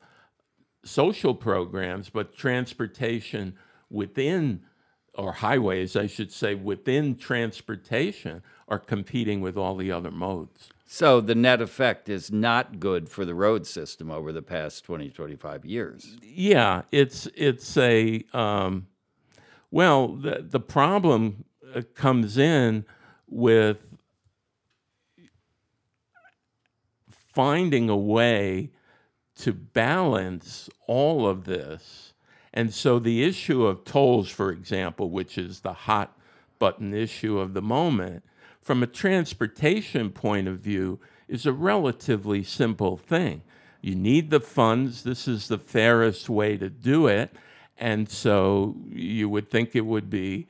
[0.85, 3.57] social programs, but transportation
[3.91, 4.63] within,
[5.19, 10.71] or highways, I should say, within transportation are competing with all the other modes.
[10.87, 15.11] So the net effect is not good for the road system over the past 20,
[15.11, 16.17] 25 years.
[16.23, 18.87] Yeah, it's it's a um,
[19.71, 21.45] well, the the problem
[21.75, 22.87] uh, comes in
[23.27, 23.99] with
[27.35, 28.71] finding a way
[29.37, 32.08] to balance all of this.
[32.59, 36.19] And so the issue of tolls, for example, which is the hot
[36.59, 38.25] button issue of the moment,
[38.61, 40.99] from a transportation point of view,
[41.29, 43.43] is a relatively simple thing.
[43.81, 47.31] You need the funds, this is the fairest way to do it.
[47.77, 50.49] And so you would think it would be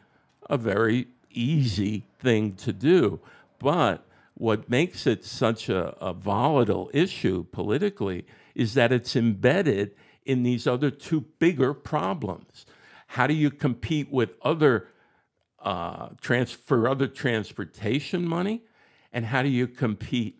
[0.48, 3.20] a very easy thing to do.
[3.58, 4.02] But
[4.32, 9.94] what makes it such a, a volatile issue politically is that it's embedded
[10.28, 12.66] in these other two bigger problems.
[13.08, 14.88] How do you compete with other
[15.60, 16.10] uh,
[16.64, 18.62] for other transportation money,
[19.12, 20.38] and how do you compete?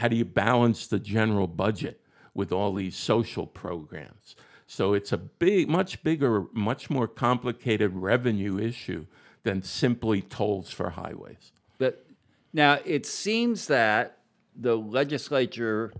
[0.00, 2.00] how do you balance the general budget
[2.32, 4.34] with all these social programs?
[4.66, 9.06] So it's a big, much bigger, much more complicated revenue issue
[9.42, 11.52] than simply tolls for highways.
[11.76, 12.06] But
[12.52, 14.18] now it seems that
[14.56, 15.92] the legislature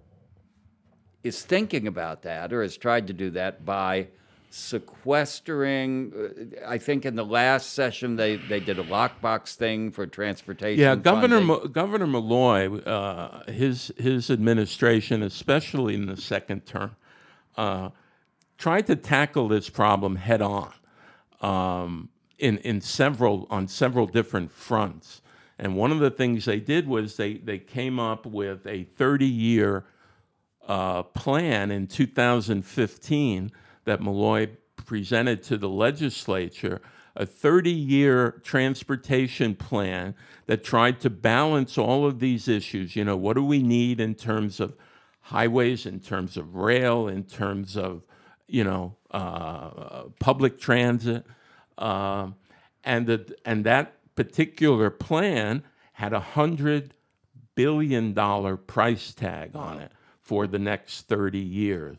[1.22, 4.08] is thinking about that or has tried to do that by
[4.50, 6.12] sequestering.
[6.12, 10.80] uh, I think in the last session they, they did a lockbox thing for transportation.
[10.80, 11.40] Yeah, Governor.
[11.40, 16.96] Mo- Governor Malloy, uh, his his administration, especially in the second term,
[17.56, 17.90] uh,
[18.58, 20.72] tried to tackle this problem head on
[21.40, 22.08] um,
[22.38, 25.22] in in several on several different fronts.
[25.58, 29.26] And one of the things they did was they they came up with a 30
[29.26, 29.84] year
[30.70, 33.50] uh, plan in 2015
[33.86, 36.80] that Malloy presented to the legislature
[37.16, 40.14] a 30 year transportation plan
[40.46, 42.94] that tried to balance all of these issues.
[42.94, 44.76] You know, what do we need in terms of
[45.22, 48.04] highways, in terms of rail, in terms of,
[48.46, 51.26] you know, uh, public transit?
[51.78, 52.36] Um,
[52.84, 55.64] and, the, and that particular plan
[55.94, 56.90] had a $100
[57.56, 58.14] billion
[58.68, 59.90] price tag on it
[60.30, 61.96] for the next 30 years.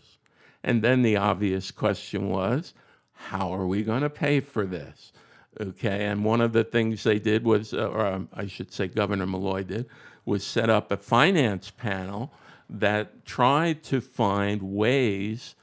[0.64, 2.74] And then the obvious question was,
[3.12, 5.12] how are we going to pay for this?
[5.60, 8.88] Okay, and one of the things they did was, uh, or um, I should say,
[8.88, 9.86] Governor Malloy did,
[10.24, 12.32] was set up a finance panel
[12.70, 15.56] that tried to find ways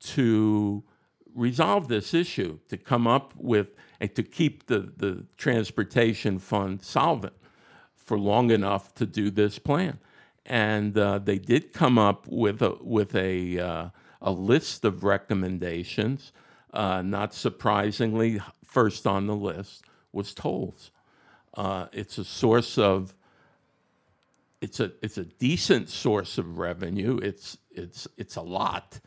[0.00, 0.82] to
[1.34, 3.68] resolve this issue, to come up with,
[3.98, 7.32] and to keep the, the transportation fund solvent
[7.96, 9.98] for long enough to do this plan.
[10.46, 13.88] And uh, they did come up with a, with a, uh,
[14.22, 16.32] a list of recommendations.
[16.72, 20.90] Uh, not surprisingly, first on the list was tolls.
[21.54, 23.14] Uh, it's a source of
[24.60, 27.18] it's a it's a decent source of revenue.
[27.22, 29.00] It's it's it's a lot,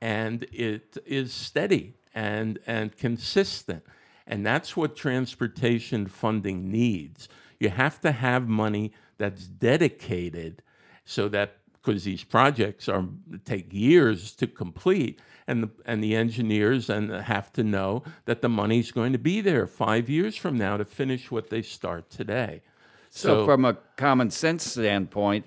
[0.00, 3.84] and it is steady and and consistent,
[4.26, 7.28] and that's what transportation funding needs.
[7.60, 10.62] You have to have money that's dedicated,
[11.04, 13.04] so that because these projects are
[13.44, 18.48] take years to complete, and the and the engineers and have to know that the
[18.48, 22.62] money's going to be there five years from now to finish what they start today.
[23.10, 25.44] So, from a common sense standpoint,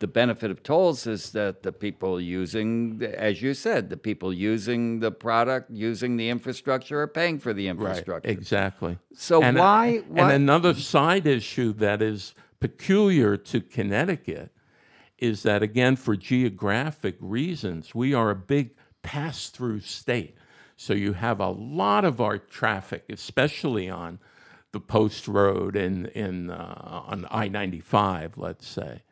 [0.00, 5.00] the benefit of tolls is that the people using, as you said, the people using
[5.00, 8.28] the product, using the infrastructure, are paying for the infrastructure.
[8.28, 8.98] Right, exactly.
[9.14, 14.50] So And, uh, why- why- And another side issue that is peculiar to Connecticut
[15.24, 18.70] is that again, for geographic reasons, we are a big
[19.02, 20.36] pass-through state.
[20.76, 24.18] So you have a lot of our traffic, especially on
[24.72, 29.02] the Post Road and in uh, on I-95, let's say,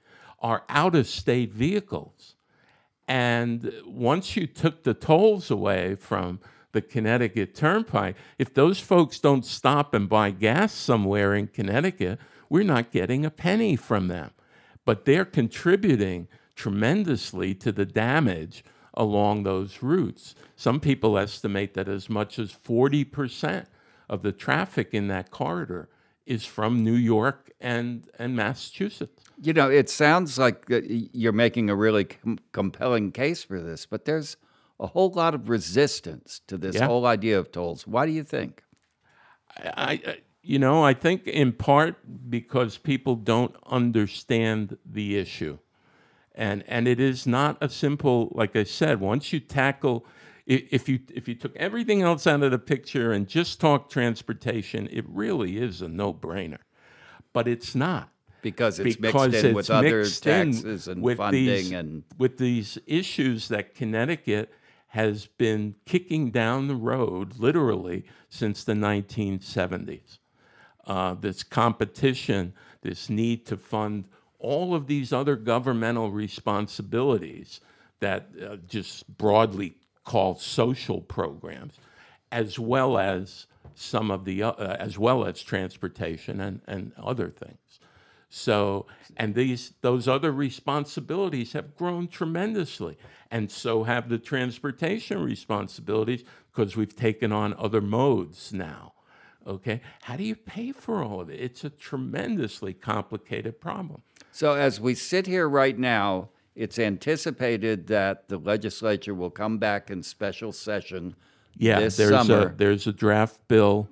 [0.40, 2.34] are out-of-state vehicles.
[3.06, 6.40] And once you took the tolls away from
[6.72, 12.64] the Connecticut Turnpike, if those folks don't stop and buy gas somewhere in Connecticut, we're
[12.64, 14.30] not getting a penny from them.
[14.84, 18.64] But they're contributing tremendously to the damage
[18.94, 20.34] along those routes.
[20.56, 23.66] Some people estimate that as much as 40%
[24.08, 25.88] of the traffic in that corridor
[26.26, 29.24] is from New York and, and Massachusetts.
[29.40, 34.04] You know, it sounds like you're making a really com- compelling case for this, but
[34.04, 34.36] there's
[34.78, 36.86] a whole lot of resistance to this Yeah.
[36.86, 37.86] whole idea of tolls.
[37.86, 38.62] Why do you think?
[39.56, 41.96] I, I, you know, I think in part
[42.28, 45.58] because people don't understand the issue,
[46.34, 48.32] and and it is not a simple.
[48.34, 50.04] Like I said, once you tackle,
[50.46, 54.88] if you if you took everything else out of the picture and just talk transportation,
[54.90, 56.58] it really is a no brainer,
[57.32, 58.10] but it's not
[58.42, 62.38] Because it's because mixed in it's with other taxes and with funding these, and with
[62.38, 64.52] these issues that Connecticut
[64.88, 70.18] has been kicking down the road literally since the 1970s.
[70.86, 72.52] Uh, this competition,
[72.82, 74.04] this need to fund
[74.38, 77.60] all of these other governmental responsibilities
[78.00, 81.74] that uh, just broadly called social programs,
[82.32, 87.80] as well as some of the uh, as well as transportation and, and other things.
[88.28, 88.86] So,
[89.16, 92.96] and these those other responsibilities have grown tremendously,
[93.30, 98.91] and so have the transportation responsibilities because we've taken on other modes now.
[99.46, 101.40] Okay, how do you pay for all of it?
[101.40, 104.02] It's a tremendously complicated problem.
[104.30, 109.90] So, as we sit here right now, it's anticipated that the legislature will come back
[109.90, 111.16] in special session
[111.56, 112.48] Yeah, there's summer.
[112.48, 113.88] a there's a draft bill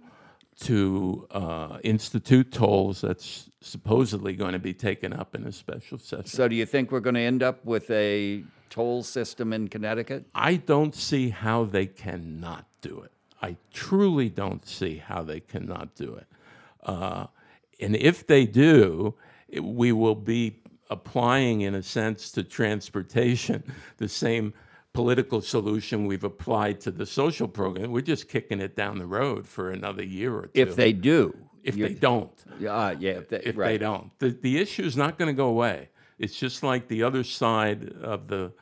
[0.60, 6.26] to uh, institute tolls that's supposedly going to be taken up in a special session.
[6.26, 10.26] So, do you think we're going to end up with a toll system in Connecticut?
[10.34, 13.12] I don't see how they cannot do it.
[13.42, 16.26] I truly don't see how they cannot do it.
[16.82, 17.26] Uh,
[17.80, 19.14] and if they do,
[19.48, 20.60] it, we will be
[20.90, 23.62] applying, in a sense, to transportation
[23.96, 24.52] the same
[24.92, 27.92] political solution we've applied to the social program.
[27.92, 30.60] We're just kicking it down the road for another year or two.
[30.60, 31.36] If they do.
[31.62, 32.32] if they don't,
[32.66, 33.68] Uh, yeah, if they, if right.
[33.68, 35.90] they don't, the the issue is not going to go away.
[36.18, 38.52] It's just like the other side of the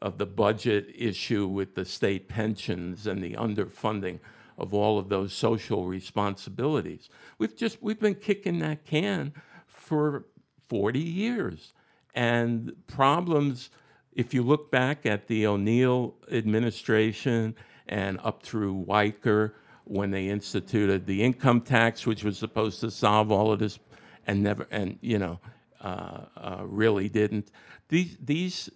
[0.00, 4.20] of the budget issue with the state pensions and the underfunding
[4.56, 7.08] of all of those social responsibilities.
[7.38, 9.32] We've just we've been kicking that can
[9.66, 10.26] for
[10.68, 11.72] 40 years.
[12.14, 13.70] And problems
[14.12, 17.54] if you look back at the O'Neill administration
[17.86, 19.52] and up through Weicker
[19.84, 23.78] when they instituted the income tax, which was supposed to solve all of this,
[24.26, 25.38] and never, and you know,
[25.80, 27.50] uh, uh, really didn't.
[27.88, 28.68] These these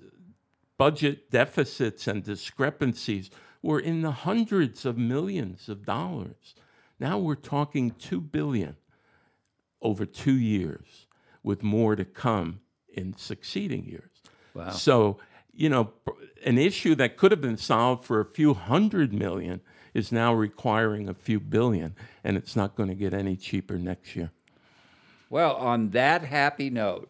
[0.83, 3.31] budget deficits and discrepancies
[3.63, 6.57] were in the hundreds of millions of dollars.
[6.99, 8.75] Now we're talking two billion
[9.81, 11.07] over two years,
[11.45, 14.11] with more to come in succeeding years.
[14.55, 14.71] Wow.
[14.71, 15.19] So,
[15.53, 15.93] you know,
[16.45, 19.61] an issue that could have been solved for a few hundred million
[19.95, 21.95] is now requiring a few billion,
[22.25, 24.33] and it's not going to get any cheaper next year.
[25.31, 27.09] Well, on that happy note,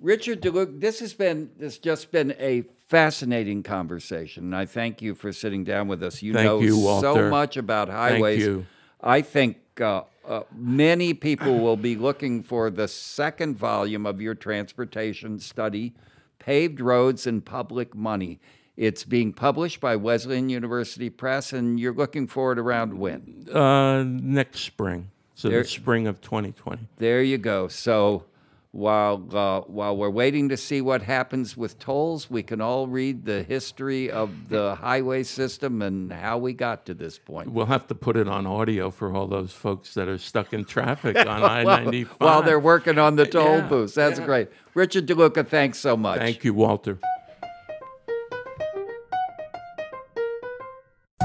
[0.00, 4.44] Richard DeLuca, this has been this just been a fascinating conversation.
[4.44, 6.22] And I thank you for sitting down with us.
[6.22, 8.40] You Thank know you, so much about highways.
[8.40, 8.66] you.
[9.00, 14.34] I think uh, uh, many people will be looking for the second volume of your
[14.34, 15.94] transportation study,
[16.38, 18.40] Paved Roads and Public Money.
[18.76, 23.46] It's being published by Wesleyan University Press, and you're looking for it around when?
[23.52, 26.86] Uh, next spring, so There- the spring of 2020.
[26.98, 27.68] There you go.
[27.68, 28.24] So
[28.76, 33.24] while uh, while we're waiting to see what happens with tolls, we can all read
[33.24, 37.50] the history of the highway system and how we got to this point.
[37.50, 40.66] We'll have to put it on audio for all those folks that are stuck in
[40.66, 42.16] traffic on I 95.
[42.20, 43.94] while they're working on the toll Yeah, booths.
[43.94, 44.48] That's great.
[44.74, 46.18] Richard DeLuca, thanks so much.
[46.18, 46.98] Thank you, Walter.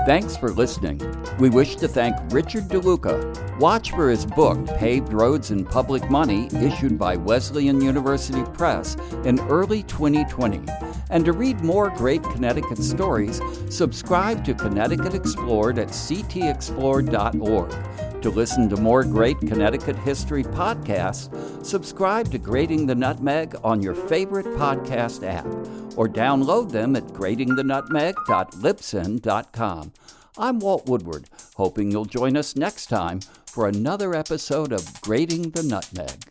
[0.03, 0.99] Thanks for listening.
[1.37, 3.59] We wish to thank Richard DeLuca.
[3.59, 8.95] Watch for his book, Paved Roads and Public Money, issued by Wesleyan University Press
[9.25, 10.63] in early 2020.
[11.11, 18.10] And to read more great Connecticut stories, subscribe to Connecticut Explored at ctexplored.org.
[18.21, 23.95] To listen to more great Connecticut history podcasts, subscribe to Grating the Nutmeg on your
[23.95, 25.47] favorite podcast app
[25.97, 29.93] or download them at gratingthenutmeg.libsyn.com.
[30.37, 35.63] I'm Walt Woodward, hoping you'll join us next time for another episode of Grating the
[35.63, 36.30] Nutmeg.